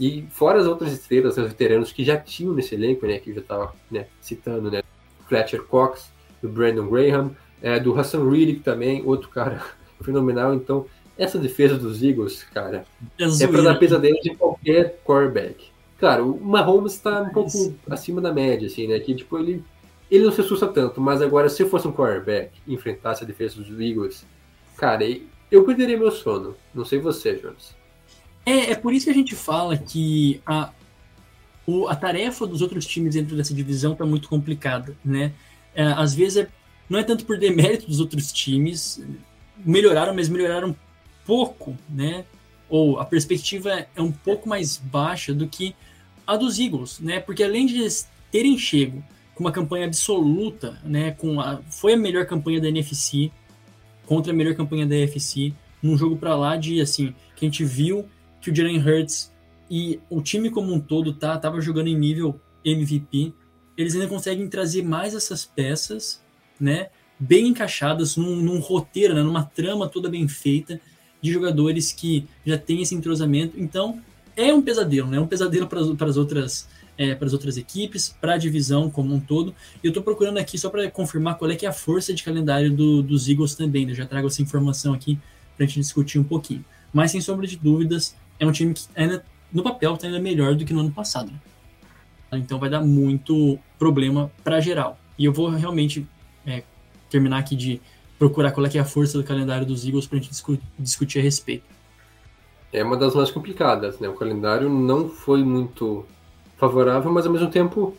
[0.00, 3.18] E fora as outras estrelas, os veteranos que já tinham nesse elenco, né?
[3.18, 4.82] Que eu já estava né, citando, né?
[5.28, 9.62] Fletcher Cox, do Brandon Graham, é, do Hassan Riddick também, outro cara
[10.00, 10.54] fenomenal.
[10.54, 10.86] Então,
[11.18, 12.86] essa defesa dos Eagles, cara,
[13.18, 15.66] é, é para dar pesadelo de qualquer quarterback.
[15.98, 18.98] Claro, o Mahomes está um pouco acima da média, assim, né?
[19.00, 19.62] Que, tipo, ele,
[20.10, 23.26] ele não se assusta tanto, mas agora, se eu fosse um quarterback e enfrentasse a
[23.26, 24.24] defesa dos Eagles,
[24.78, 25.04] cara,
[25.50, 26.56] eu perderia meu sono.
[26.74, 27.78] Não sei você, Jonas.
[28.44, 30.72] É, é por isso que a gente fala que a,
[31.66, 35.32] o, a tarefa dos outros times dentro dessa divisão está muito complicada, né?
[35.74, 36.48] É, às vezes é,
[36.88, 39.02] não é tanto por demérito dos outros times,
[39.64, 40.74] melhoraram, mas melhoraram
[41.24, 42.24] pouco, né?
[42.68, 45.74] Ou a perspectiva é um pouco mais baixa do que
[46.26, 47.20] a dos Eagles, né?
[47.20, 49.02] Porque além de eles terem chego
[49.34, 51.12] com uma campanha absoluta, né?
[51.12, 53.30] Com a, foi a melhor campanha da NFC
[54.06, 57.64] contra a melhor campanha da AFC, num jogo para lá de assim que a gente
[57.64, 58.08] viu
[58.40, 59.32] que o Jalen Hurts
[59.70, 63.32] e o time como um todo tá tava jogando em nível MVP,
[63.76, 66.22] eles ainda conseguem trazer mais essas peças,
[66.58, 66.88] né?
[67.18, 70.80] Bem encaixadas num, num roteiro, né, numa trama toda bem feita
[71.20, 73.60] de jogadores que já têm esse entrosamento.
[73.60, 74.00] Então,
[74.36, 75.18] é um pesadelo, né?
[75.18, 76.66] É um pesadelo para as outras
[77.00, 79.54] é, para as outras equipes, para a divisão como um todo.
[79.82, 82.22] E eu estou procurando aqui só para confirmar qual é que é a força de
[82.22, 83.86] calendário do, dos Eagles também.
[83.86, 83.92] Né?
[83.92, 85.18] Eu já trago essa informação aqui
[85.56, 86.62] para a gente discutir um pouquinho.
[86.92, 90.56] Mas sem sombra de dúvidas, é um time que ainda no papel está ainda melhor
[90.56, 91.30] do que no ano passado.
[92.32, 92.38] Né?
[92.38, 94.98] Então vai dar muito problema para geral.
[95.18, 96.06] E eu vou realmente
[96.46, 96.62] é,
[97.10, 97.80] terminar aqui de
[98.18, 101.18] procurar qual é, é a força do calendário dos Eagles para a gente discu discutir
[101.18, 101.64] a respeito.
[102.72, 104.08] É uma das mais complicadas, né?
[104.08, 106.06] O calendário não foi muito
[106.56, 107.96] favorável, mas ao mesmo tempo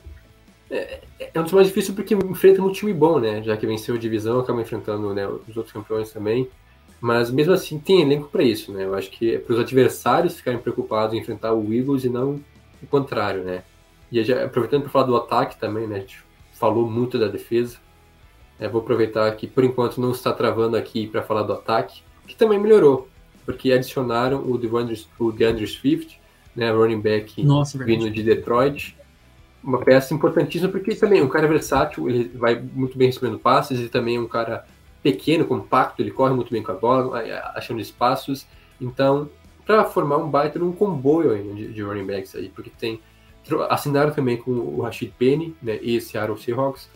[0.70, 3.44] é, é um dos mais difíceis porque enfrenta um time bom, né?
[3.44, 6.50] Já que venceu a divisão, acaba enfrentando né, os outros campeões também.
[7.02, 8.86] Mas mesmo assim tem elenco para isso, né?
[8.86, 12.40] Eu acho que é para os adversários ficarem preocupados em enfrentar o Eagles e não
[12.82, 13.64] o contrário, né?
[14.12, 15.96] E já, aproveitando para falar do ataque também, né?
[15.96, 16.24] A gente
[16.54, 17.78] falou muito da defesa.
[18.60, 22.36] É, vou aproveitar que por enquanto não está travando aqui para falar do ataque, que
[22.36, 23.08] também melhorou,
[23.44, 26.22] porque adicionaram o DeAndre, o DeAndre Swift,
[26.56, 28.96] né, running back Nossa, vindo de Detroit,
[29.64, 33.80] uma peça importantíssima porque também é um cara versátil, ele vai muito bem recebendo passes
[33.80, 34.66] e também é um cara
[35.02, 37.22] pequeno, compacto, ele corre muito bem com a bola,
[37.56, 38.46] achando espaços.
[38.80, 39.30] Então,
[39.66, 43.00] para formar um baita um comboio ainda de, de, running backs aí, porque tem
[43.70, 46.90] assinaram também com o Rashid Penny, né, e Seattle Seahawks.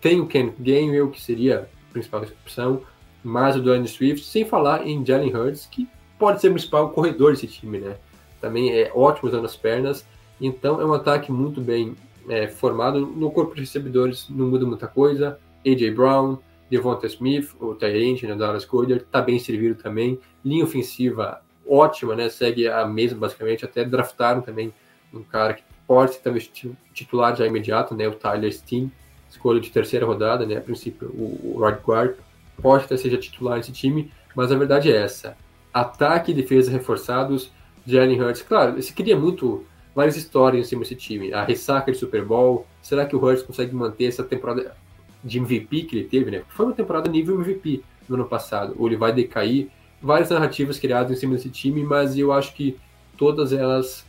[0.00, 2.82] Tem o Ken Gainwell, que seria a principal opção,
[3.22, 5.86] mais o Dwayne Swift, sem falar em Jalen Hurts, que
[6.18, 7.96] pode ser o principal corredor desse time, né?
[8.40, 10.06] Também é ótimo usando as pernas,
[10.40, 11.94] então é um ataque muito bem
[12.28, 13.00] é, formado.
[13.06, 15.38] No corpo de recebedores não muda muita coisa.
[15.66, 15.90] A.J.
[15.90, 16.38] Brown,
[16.70, 20.20] Devonta Smith, o Tyrant, né, Dallas Goddard, tá bem servido também.
[20.44, 22.28] Linha ofensiva ótima, né?
[22.28, 23.64] Segue a mesma basicamente.
[23.64, 24.72] Até draftaram também
[25.12, 26.50] um cara que pode ser talvez
[26.94, 28.06] titular já imediato, né?
[28.06, 28.90] O Tyler Steen,
[29.28, 30.56] escolha de terceira rodada, né?
[30.56, 32.14] A princípio o, o right guard
[32.62, 35.36] pode até seja titular nesse time, mas a verdade é essa:
[35.72, 37.50] ataque e defesa reforçados.
[37.86, 39.64] Jalen Hurts, claro, se queria muito
[39.94, 41.32] várias histórias em cima desse time.
[41.32, 42.66] A ressaca de Super Bowl.
[42.82, 44.76] Será que o Hurts consegue manter essa temporada
[45.22, 46.42] de MVP que ele teve, né?
[46.48, 48.74] Foi uma temporada nível MVP no ano passado.
[48.78, 49.68] Ou ele vai decair?
[50.02, 52.78] Várias narrativas criadas em cima desse time, mas eu acho que
[53.16, 54.06] todas elas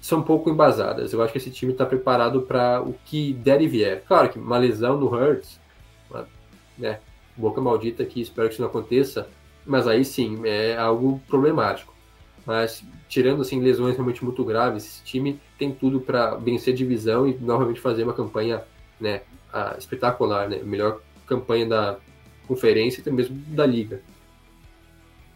[0.00, 1.12] são um pouco embasadas.
[1.12, 4.04] Eu acho que esse time está preparado para o que der e vier.
[4.06, 5.58] Claro que uma lesão no Hurts,
[6.78, 7.00] né?
[7.36, 9.28] Boca maldita que espero que isso não aconteça,
[9.66, 11.92] mas aí sim é algo problemático.
[12.46, 17.34] Mas tirando assim lesões realmente muito graves, esse time tem tudo para vencer divisão e
[17.34, 18.62] novamente fazer uma campanha,
[19.00, 19.22] né,
[19.78, 20.60] espetacular, né?
[20.62, 21.98] Melhor campanha da
[22.46, 24.02] conferência e até mesmo da liga.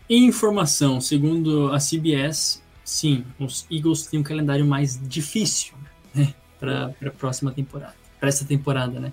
[0.09, 5.75] Informação, segundo a CBS, sim, os Eagles têm um calendário mais difícil
[6.14, 9.12] né, para a próxima temporada, para essa temporada, né?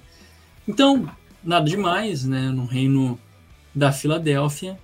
[0.68, 1.10] Então,
[1.44, 2.50] nada demais, né?
[2.50, 3.20] No reino
[3.74, 4.80] da Filadélfia,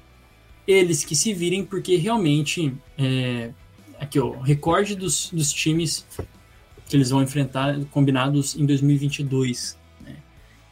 [0.68, 3.52] eles que se virem, porque realmente é,
[4.00, 6.06] aqui o recorde dos, dos times
[6.88, 9.80] que eles vão enfrentar combinados em 2022.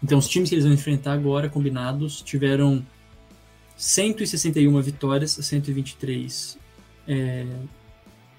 [0.01, 2.85] Então, os times que eles vão enfrentar agora combinados tiveram
[3.75, 6.57] 161 vitórias, 123
[7.07, 7.45] é,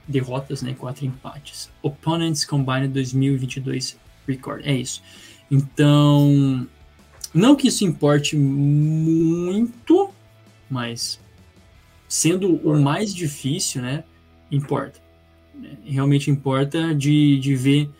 [0.06, 0.74] derrotas, né?
[0.74, 1.70] Quatro empates.
[1.82, 4.62] Opponents Combined 2022 record.
[4.64, 5.02] É isso.
[5.50, 6.66] Então,
[7.34, 10.10] não que isso importe muito,
[10.68, 11.20] mas
[12.08, 14.04] sendo o mais difícil, né?
[14.50, 15.00] Importa.
[15.84, 17.90] Realmente importa de, de ver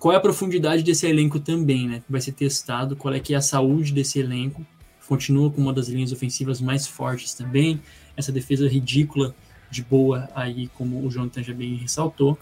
[0.00, 2.02] qual é a profundidade desse elenco também, né?
[2.08, 4.66] Vai ser testado, qual é que é a saúde desse elenco.
[5.06, 7.78] Continua com uma das linhas ofensivas mais fortes também.
[8.16, 9.34] Essa defesa ridícula
[9.70, 12.38] de boa aí, como o Jonathan já bem ressaltou.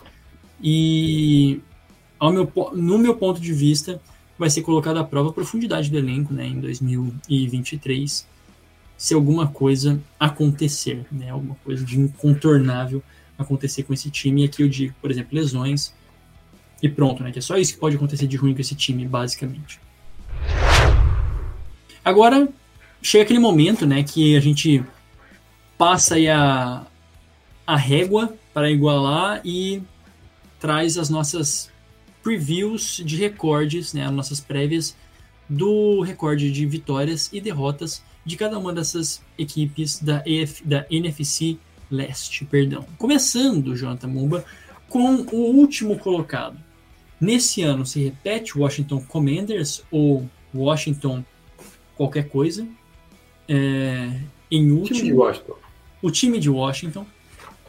[0.62, 1.60] E
[2.16, 4.00] ao meu, no meu ponto de vista,
[4.38, 8.24] vai ser colocada à prova a profundidade do elenco né, em 2023,
[8.96, 13.02] se alguma coisa acontecer, né, alguma coisa de incontornável
[13.36, 14.42] acontecer com esse time.
[14.42, 15.92] E aqui eu digo, por exemplo, lesões,
[16.82, 19.06] e pronto, né, que é só isso que pode acontecer de ruim com esse time,
[19.06, 19.80] basicamente.
[22.04, 22.48] Agora,
[23.02, 24.82] chega aquele momento né, que a gente
[25.76, 26.86] passa aí a,
[27.66, 29.82] a régua para igualar e
[30.58, 31.70] traz as nossas
[32.22, 34.96] previews de recordes, né, as nossas prévias
[35.48, 41.58] do recorde de vitórias e derrotas de cada uma dessas equipes da, EF, da NFC
[41.90, 42.44] Leste.
[42.44, 42.84] Perdão.
[42.98, 44.44] Começando, Jonathan Mumba,
[44.88, 46.58] com o último colocado.
[47.20, 51.24] Nesse ano se repete Washington Commanders ou Washington
[51.96, 52.66] qualquer coisa.
[53.48, 55.54] É, em último, time de Washington.
[56.00, 57.06] O time de Washington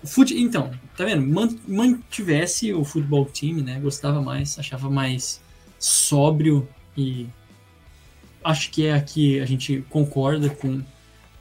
[0.04, 1.26] Fute, então, tá vendo?
[1.68, 3.80] Mantivesse o futebol time, né?
[3.80, 5.42] Gostava mais, achava mais
[5.78, 7.28] sóbrio e
[8.44, 10.82] acho que é aqui a gente concorda com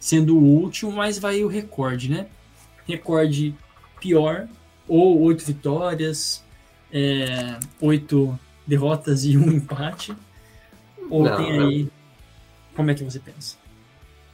[0.01, 2.27] sendo o último, mas vai o recorde, né?
[2.87, 3.55] Recorde
[4.01, 4.49] pior,
[4.89, 6.43] ou oito vitórias,
[6.93, 10.15] é, oito derrotas e um empate.
[11.11, 11.83] Ou não, tem aí.
[11.85, 11.91] Não.
[12.75, 13.57] Como é que você pensa?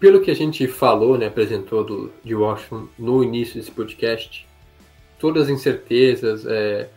[0.04, 4.46] pelo que a gente falou, né, apresentou do, de Washington no início desse podcast,
[5.18, 6.90] todas as incertezas, é,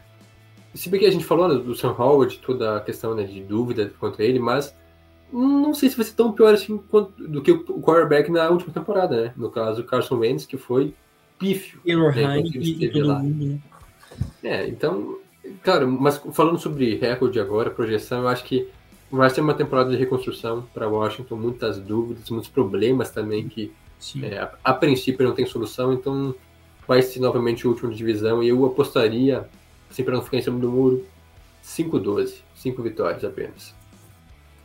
[0.74, 3.42] se bem que a gente falou né, do Sam Howard, toda a questão né, de
[3.42, 4.76] dúvida quanto a ele, mas
[5.32, 8.74] não sei se vai ser tão pior assim quanto, do que o quarterback na última
[8.74, 9.34] temporada, né?
[9.38, 10.94] No caso, o Carson Wentz, que foi
[11.40, 11.80] pífio.
[11.86, 13.60] Né, e todo mundo, né?
[14.44, 15.18] É, então,
[15.64, 18.68] claro, mas falando sobre recorde agora, projeção, eu acho que
[19.12, 23.72] vai ser uma temporada de reconstrução para Washington, muitas dúvidas, muitos problemas também que
[24.22, 26.36] é, a, a, princípio não tem solução, então
[26.88, 29.48] vai ser novamente o último de divisão e eu apostaria,
[29.90, 31.06] assim para não ficar em cima do muro,
[31.64, 33.74] 5-12, 5 vitórias apenas.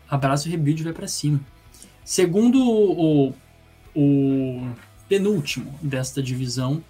[0.08, 1.40] Abraço rebuild vai para cima.
[2.04, 3.34] Segundo o,
[3.94, 4.68] o
[5.08, 6.82] penúltimo desta divisão,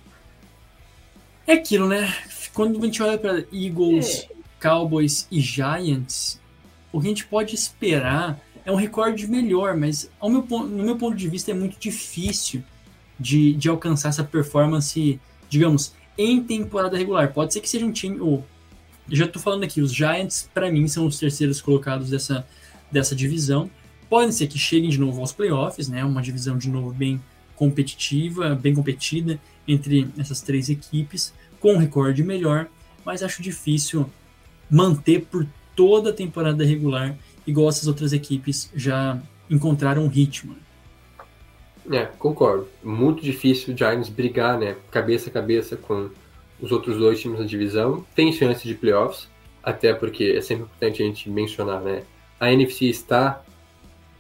[1.47, 2.13] é aquilo, né?
[2.55, 4.35] Quando a gente olha para Eagles, é.
[4.61, 6.41] Cowboys e Giants,
[6.93, 11.17] o que a gente pode esperar é um recorde melhor, mas meu, no meu ponto
[11.17, 12.63] de vista é muito difícil
[13.19, 17.33] de, de alcançar essa performance, digamos, em temporada regular.
[17.33, 18.21] Pode ser que seja um time.
[18.21, 18.45] Ou,
[19.09, 22.47] já estou falando aqui, os Giants, para mim, são os terceiros colocados dessa,
[22.91, 23.71] dessa divisão.
[24.09, 26.05] Podem ser que cheguem de novo aos playoffs, né?
[26.05, 27.21] Uma divisão de novo bem
[27.57, 31.33] competitiva, bem competida entre essas três equipes,
[31.63, 32.67] com um recorde melhor,
[33.07, 34.11] mas acho difícil
[34.69, 35.47] manter por
[35.77, 40.57] toda a temporada regular, igual essas outras equipes já encontraram um ritmo.
[41.91, 42.67] É, concordo.
[42.83, 46.11] Muito difícil o Giants brigar, né, cabeça a cabeça com
[46.61, 48.05] os outros dois times da divisão.
[48.15, 49.29] Tem chance de playoffs,
[49.63, 52.03] até porque é sempre importante a gente mencionar, né,
[52.41, 53.41] a NFC está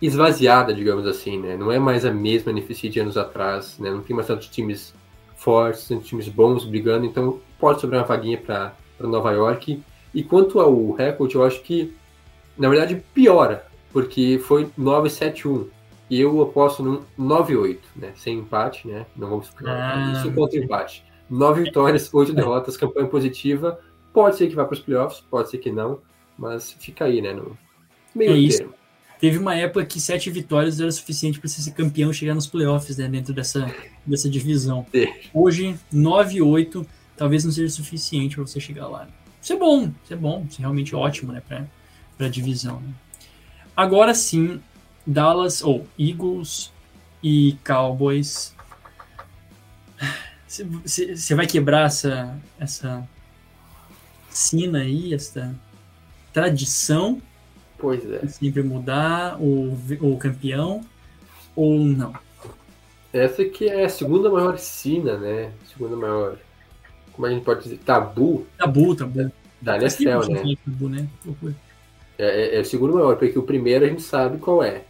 [0.01, 1.57] esvaziada, digamos assim, né?
[1.57, 3.91] Não é mais a mesma NFC de anos atrás, né?
[3.91, 4.93] Não tem mais tantos times
[5.43, 9.83] fortes, tantos times bons brigando, então pode sobrar uma vaguinha para Nova York
[10.15, 11.95] e quanto ao recorde, eu acho que,
[12.57, 15.67] na verdade, piora, porque foi 9-7-1.
[16.11, 18.13] E eu aposto no 9-8, né?
[18.17, 19.07] Sem empate, né?
[19.17, 21.03] Não vamos ah, isso contra empate.
[21.31, 23.81] Nove vitórias, oito derrotas, campanha positiva.
[24.13, 26.01] Pode ser que vá para os playoffs, pode ser que não,
[26.37, 27.33] mas fica aí, né?
[27.33, 27.57] No
[28.15, 28.82] meio é isso.
[29.23, 32.97] Teve uma época que sete vitórias era suficiente para ser campeão e chegar nos playoffs,
[32.97, 33.07] né?
[33.09, 33.73] Dentro dessa,
[34.05, 34.85] dessa divisão.
[35.33, 36.85] Hoje, 9-8
[37.17, 39.07] talvez não seja suficiente para você chegar lá.
[39.41, 42.81] Isso é bom, isso é bom, isso é realmente ótimo, né, para a divisão.
[42.81, 42.93] Né?
[43.77, 44.61] Agora sim,
[45.07, 46.73] Dallas, ou Eagles
[47.23, 48.53] e Cowboys.
[50.49, 53.09] Você vai quebrar essa, essa
[54.29, 55.55] sina aí, essa
[56.33, 57.23] tradição?
[57.83, 58.27] Pois é.
[58.29, 60.83] Sempre mudar o, o campeão
[61.55, 62.15] ou não?
[63.13, 65.51] Essa que é a segunda maior sina, né?
[65.67, 66.39] Segunda maior
[67.13, 68.47] como a gente pode dizer, tabu.
[68.57, 69.31] Tabu, tabu.
[69.61, 70.57] Da NFL, né?
[70.65, 71.09] Tabu, né?
[72.19, 74.85] É, é, é, o segundo maior, porque o primeiro a gente sabe qual é.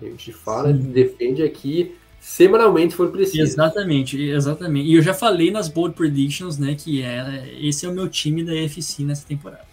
[0.00, 0.78] A gente fala, Sim.
[0.92, 3.42] defende aqui semanalmente se for preciso.
[3.42, 4.88] Exatamente, exatamente.
[4.88, 8.44] E eu já falei nas Bold Predictions, né, que é, esse é o meu time
[8.44, 9.64] da EFC nessa temporada.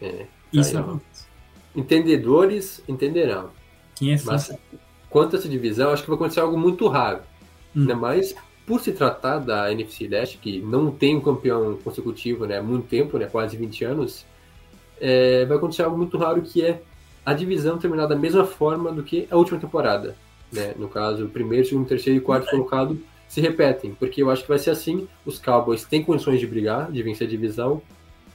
[0.00, 0.84] É, Isso aí.
[1.74, 3.50] Entendedores entenderão.
[4.02, 4.58] É Mas sabe.
[5.08, 7.20] quanto a essa divisão, acho que vai acontecer algo muito raro.
[7.74, 7.82] Hum.
[7.82, 8.34] Ainda mais
[8.66, 12.86] por se tratar da NFC Leste, que não tem um campeão consecutivo né, há muito
[12.86, 14.24] tempo, né, quase 20 anos,
[15.00, 16.80] é, vai acontecer algo muito raro que é
[17.24, 20.16] a divisão terminar da mesma forma do que a última temporada.
[20.52, 20.74] Né?
[20.76, 24.48] No caso, o primeiro, segundo, terceiro e quarto colocado se repetem, porque eu acho que
[24.48, 25.08] vai ser assim.
[25.24, 27.80] Os Cowboys têm condições de brigar, de vencer a divisão,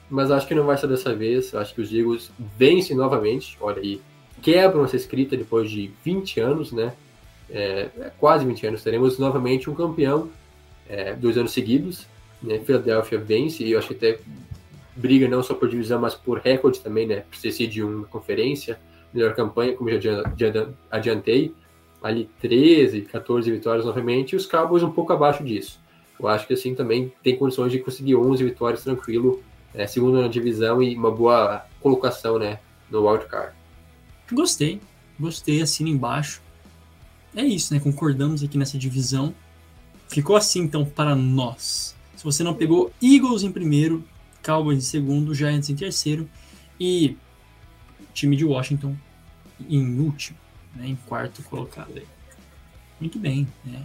[0.09, 1.53] mas acho que não vai ser dessa vez.
[1.53, 3.57] Acho que os Eagles vencem novamente.
[3.59, 4.01] Olha aí,
[4.41, 6.93] quebram essa escrita depois de 20 anos, né?
[7.49, 8.83] É, é quase 20 anos.
[8.83, 10.29] Teremos novamente um campeão,
[10.87, 12.05] é, dois anos seguidos.
[12.41, 12.59] Né?
[12.59, 14.19] Philadelphia vence e eu acho que até
[14.95, 17.23] briga não só por divisão, mas por recorde também, né?
[17.29, 18.79] Por ser seed de uma conferência,
[19.13, 20.23] melhor campanha, como já
[20.89, 21.53] adiantei.
[22.01, 25.79] Ali 13, 14 vitórias novamente, e os Cowboys um pouco abaixo disso.
[26.19, 29.41] Eu acho que assim também tem condições de conseguir 11 vitórias tranquilo,
[29.77, 32.59] é, segundo na divisão e uma boa colocação, né,
[32.89, 33.55] no wildcard.
[34.31, 34.81] Gostei,
[35.19, 36.41] gostei, assina embaixo.
[37.35, 37.79] É isso, né?
[37.79, 39.33] Concordamos aqui nessa divisão.
[40.09, 41.95] Ficou assim, então, para nós.
[42.15, 44.03] Se você não pegou Eagles em primeiro,
[44.43, 46.27] Cowboys em segundo, Giants em terceiro
[46.79, 47.15] e
[48.13, 48.95] time de Washington
[49.69, 50.37] em último,
[50.75, 50.87] né?
[50.87, 52.01] Em quarto colocado.
[52.99, 53.83] Muito bem, né?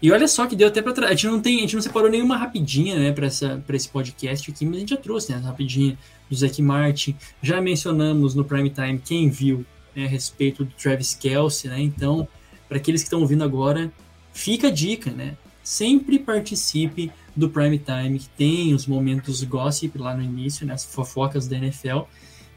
[0.00, 1.08] E olha só que deu até para tra...
[1.08, 3.88] a gente não tem, a gente não separou nenhuma rapidinha, né, para essa para esse
[3.88, 5.98] podcast aqui, mas a gente já trouxe, né, rapidinha
[6.30, 7.16] do Zac Martin.
[7.42, 11.80] Já mencionamos no Prime Time quem viu né, a respeito do Travis Kelsey, né?
[11.80, 12.28] Então,
[12.68, 13.92] para aqueles que estão ouvindo agora,
[14.32, 15.36] fica a dica, né?
[15.64, 20.74] Sempre participe do Prime Time, que tem os momentos gossip lá no início, né?
[20.74, 22.02] As fofocas da NFL,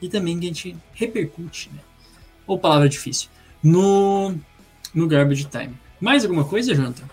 [0.01, 1.79] e também que a gente repercute, né?
[2.45, 3.29] Ou palavra difícil,
[3.63, 4.35] no,
[4.93, 5.75] no Garbage Time.
[5.99, 7.05] Mais alguma coisa, Jonathan?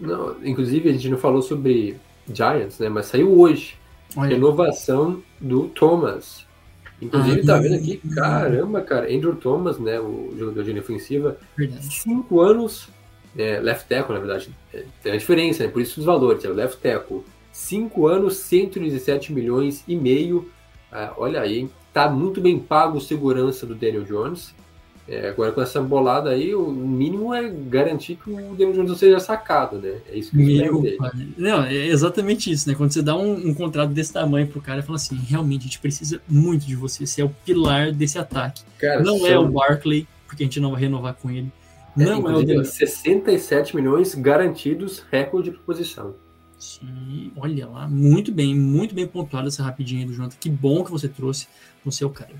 [0.00, 1.96] Não, inclusive, a gente não falou sobre
[2.32, 3.76] Giants, né, mas saiu hoje.
[4.16, 6.44] Olha, Renovação do Thomas.
[7.00, 7.96] Inclusive, Ah, tá vendo aqui?
[8.14, 9.06] Caramba, cara.
[9.06, 11.94] Andrew Thomas, né, o jogador de linha ofensiva, verdade.
[11.94, 12.88] cinco anos,
[13.36, 15.70] é, left tackle, na verdade, é, tem a diferença, né?
[15.70, 17.22] Por isso os valores, é o left tackle.
[17.52, 20.50] Cinco anos, 117 milhões e meio.
[20.90, 21.70] Ah, olha aí, hein?
[21.92, 24.54] tá muito bem pago o segurança do Daniel Jones.
[25.10, 28.96] É, agora com essa bolada aí, o mínimo é garantir que o Daniel Jones não
[28.96, 29.96] seja sacado, né?
[30.08, 30.84] É isso que Meu.
[31.36, 32.76] Não, é exatamente isso, né?
[32.76, 35.64] Quando você dá um, um contrato desse tamanho pro cara e fala assim, realmente a
[35.64, 38.62] gente precisa muito de você, você é o pilar desse ataque.
[38.78, 41.50] Cara, Não é são- o Barkley, porque a gente não vai renovar com ele.
[41.98, 42.64] É, Não é, o Daniel.
[42.64, 46.14] 67 milhões garantidos, recorde de posição.
[46.56, 50.36] Sim, olha lá, muito bem, muito bem pontuado essa rapidinha do Jonathan.
[50.38, 51.48] Que bom que você trouxe
[51.84, 52.34] no seu cara.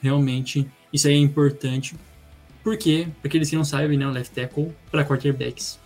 [0.00, 1.94] Realmente, isso aí é importante.
[2.62, 5.78] Porque, para aqueles que não sabem, né, o left tackle para quarterbacks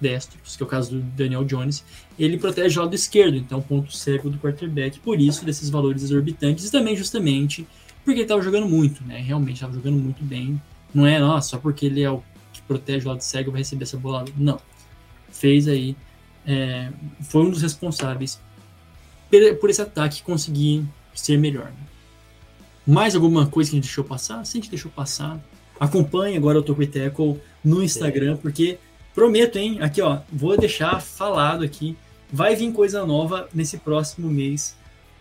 [0.00, 1.84] destros, que é o caso do Daniel Jones,
[2.18, 4.98] ele protege o lado esquerdo, então ponto cego do quarterback.
[5.00, 7.66] Por isso, desses valores exorbitantes, e também justamente
[8.04, 9.18] porque ele estava jogando muito, né?
[9.20, 10.60] Realmente estava jogando muito bem.
[10.94, 13.82] Não é, nossa, só porque ele é o que protege o lado cego vai receber
[13.82, 14.30] essa bolada.
[14.36, 14.60] Não.
[15.28, 15.96] Fez aí
[16.46, 16.92] é,
[17.22, 18.40] foi um dos responsáveis
[19.28, 21.66] por, por esse ataque conseguir ser melhor.
[21.66, 21.95] né?
[22.86, 24.44] Mais alguma coisa que a gente deixou passar?
[24.46, 25.40] Se a gente deixou passar,
[25.80, 28.78] acompanhe agora o Toco Tackle no Instagram, porque
[29.14, 29.78] prometo, hein?
[29.80, 31.96] Aqui, ó, vou deixar falado aqui.
[32.32, 34.76] Vai vir coisa nova nesse próximo mês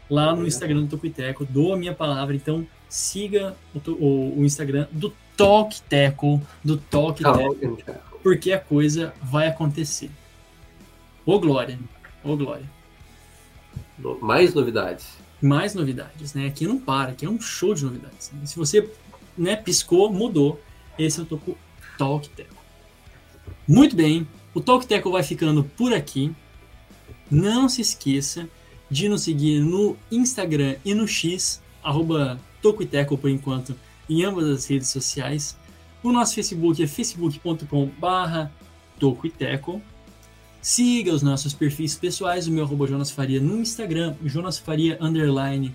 [0.09, 1.47] lá no Instagram do Toco Tackle.
[1.49, 7.21] Dou a minha palavra, então siga o, o- o Instagram do Talk Tackle, do Talk
[7.23, 7.55] Tackle
[8.23, 10.09] porque a coisa vai acontecer.
[11.25, 11.77] Ô Glória,
[12.23, 12.65] ô Glória.
[14.21, 15.07] Mais novidades.
[15.41, 16.47] Mais novidades, né?
[16.47, 18.31] Aqui não para, aqui é um show de novidades.
[18.31, 18.45] né?
[18.45, 18.89] Se você
[19.37, 20.61] né, piscou, mudou.
[20.97, 21.57] Esse com o
[21.97, 22.55] Talk Teco.
[23.67, 26.33] Muito bem, o Talk Teco vai ficando por aqui.
[27.29, 28.47] Não se esqueça
[28.89, 33.75] de nos seguir no Instagram e no X, arroba Toco e Teco por enquanto,
[34.09, 35.57] em ambas as redes sociais.
[36.01, 38.51] O nosso Facebook é facebook.com barra
[38.99, 39.81] Toco e Teco.
[40.65, 45.71] Siga os nossos perfis pessoais, o meu arroba Jonas Faria no Instagram, Jonas Faria underline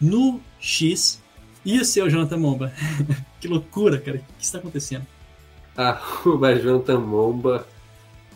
[0.00, 1.22] no X
[1.64, 2.72] e o seu Jonathan Momba.
[3.40, 4.16] que loucura, cara.
[4.16, 5.06] O que está acontecendo?
[5.76, 7.68] Arroba Jonathan Momba.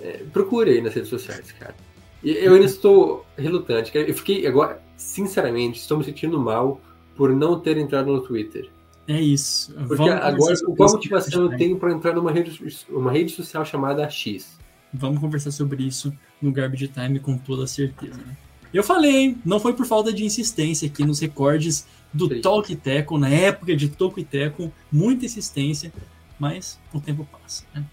[0.00, 1.74] É, procure aí nas redes sociais, cara.
[2.22, 3.90] Eu ainda estou relutante.
[3.92, 6.80] Eu fiquei agora, sinceramente, estou me sentindo mal
[7.16, 8.70] por não ter entrado no Twitter.
[9.08, 9.74] É isso.
[9.74, 14.08] Porque Vamos agora, qual motivação eu tenho para entrar numa rede, uma rede social chamada
[14.08, 14.60] X?
[14.92, 18.18] Vamos conversar sobre isso no Garbage Time com toda certeza.
[18.18, 18.36] Né?
[18.72, 19.38] Eu falei, hein?
[19.44, 22.40] não foi por falta de insistência aqui nos recordes do Sim.
[22.40, 23.86] Talk Teco, na época de
[24.16, 25.92] e Teco, muita insistência,
[26.38, 27.64] mas o tempo passa.
[27.74, 27.84] Né?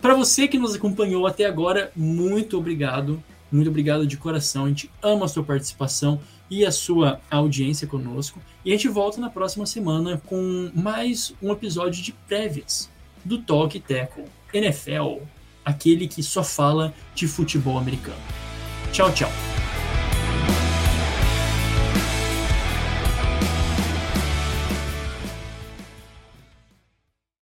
[0.00, 3.22] Para você que nos acompanhou até agora, muito obrigado.
[3.52, 4.64] Muito obrigado de coração.
[4.64, 8.40] A gente ama a sua participação e a sua audiência conosco.
[8.64, 12.88] E a gente volta na próxima semana com mais um episódio de prévias
[13.24, 15.22] do Talk Teco NFL,
[15.64, 18.20] aquele que só fala de futebol americano.
[18.92, 19.30] Tchau, tchau.